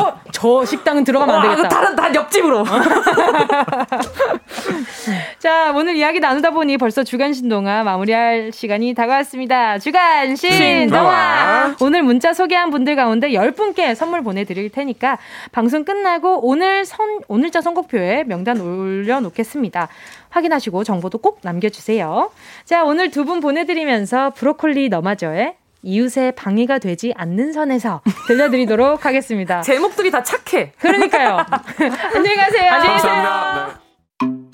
[0.00, 1.68] 어, 저 식당은 들어가면 안 되겠다.
[1.68, 2.64] 다른 다 옆집으로.
[5.38, 9.78] 자, 오늘 이야기 나누다 보니 벌써 주간 신동아 마무리할 시간이 다가왔습니다.
[9.78, 11.74] 주간 신동아.
[11.80, 15.18] 오늘 문자 소개한 분들 가운데 10분 분께 선물 보내드릴 테니까
[15.52, 19.88] 방송 끝나고 오늘 선, 오늘자 선곡표에 명단 올려놓겠습니다.
[20.30, 22.30] 확인하시고 정보도 꼭 남겨주세요.
[22.64, 29.60] 자, 오늘 두 분 보내드리면서 브로콜리 너마저의 이웃의 방해가 되지 않는 선에서 들려드리도록 하겠습니다.
[29.62, 30.72] 제목들이 다 착해.
[30.78, 31.38] 그러니까요.
[32.14, 32.70] 안녕히 가세요.
[32.72, 34.53] 안녕히 계세요.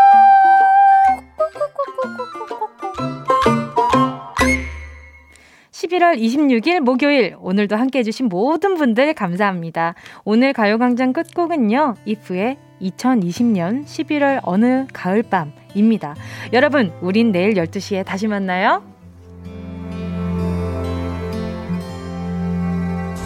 [5.71, 9.95] 11월 26일 목요일 오늘도 함께 해주신 모든 분들 감사합니다.
[10.23, 11.95] 오늘 가요광장 끝곡은요.
[12.05, 16.15] 이프의 2020년 11월 어느 가을밤입니다.
[16.53, 18.83] 여러분 우린 내일 12시에 다시 만나요.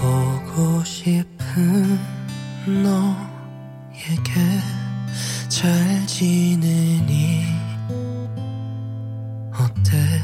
[0.01, 1.97] 보고 싶은
[2.83, 4.31] 너에게
[5.49, 5.71] 잘
[6.07, 7.34] 지내니
[9.59, 10.21] 어때?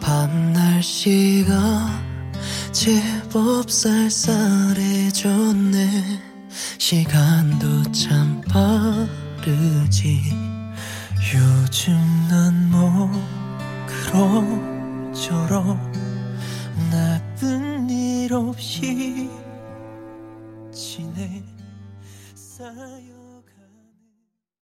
[0.00, 1.54] 밤 날씨가
[2.72, 5.08] 제법 쌀쌀해졌네.
[6.78, 10.22] 시간도 참 빠르지.
[11.34, 11.92] 요즘
[12.30, 13.10] 난 뭐
[13.86, 15.78] 그럭저럭
[16.90, 19.28] 나쁜 일 없이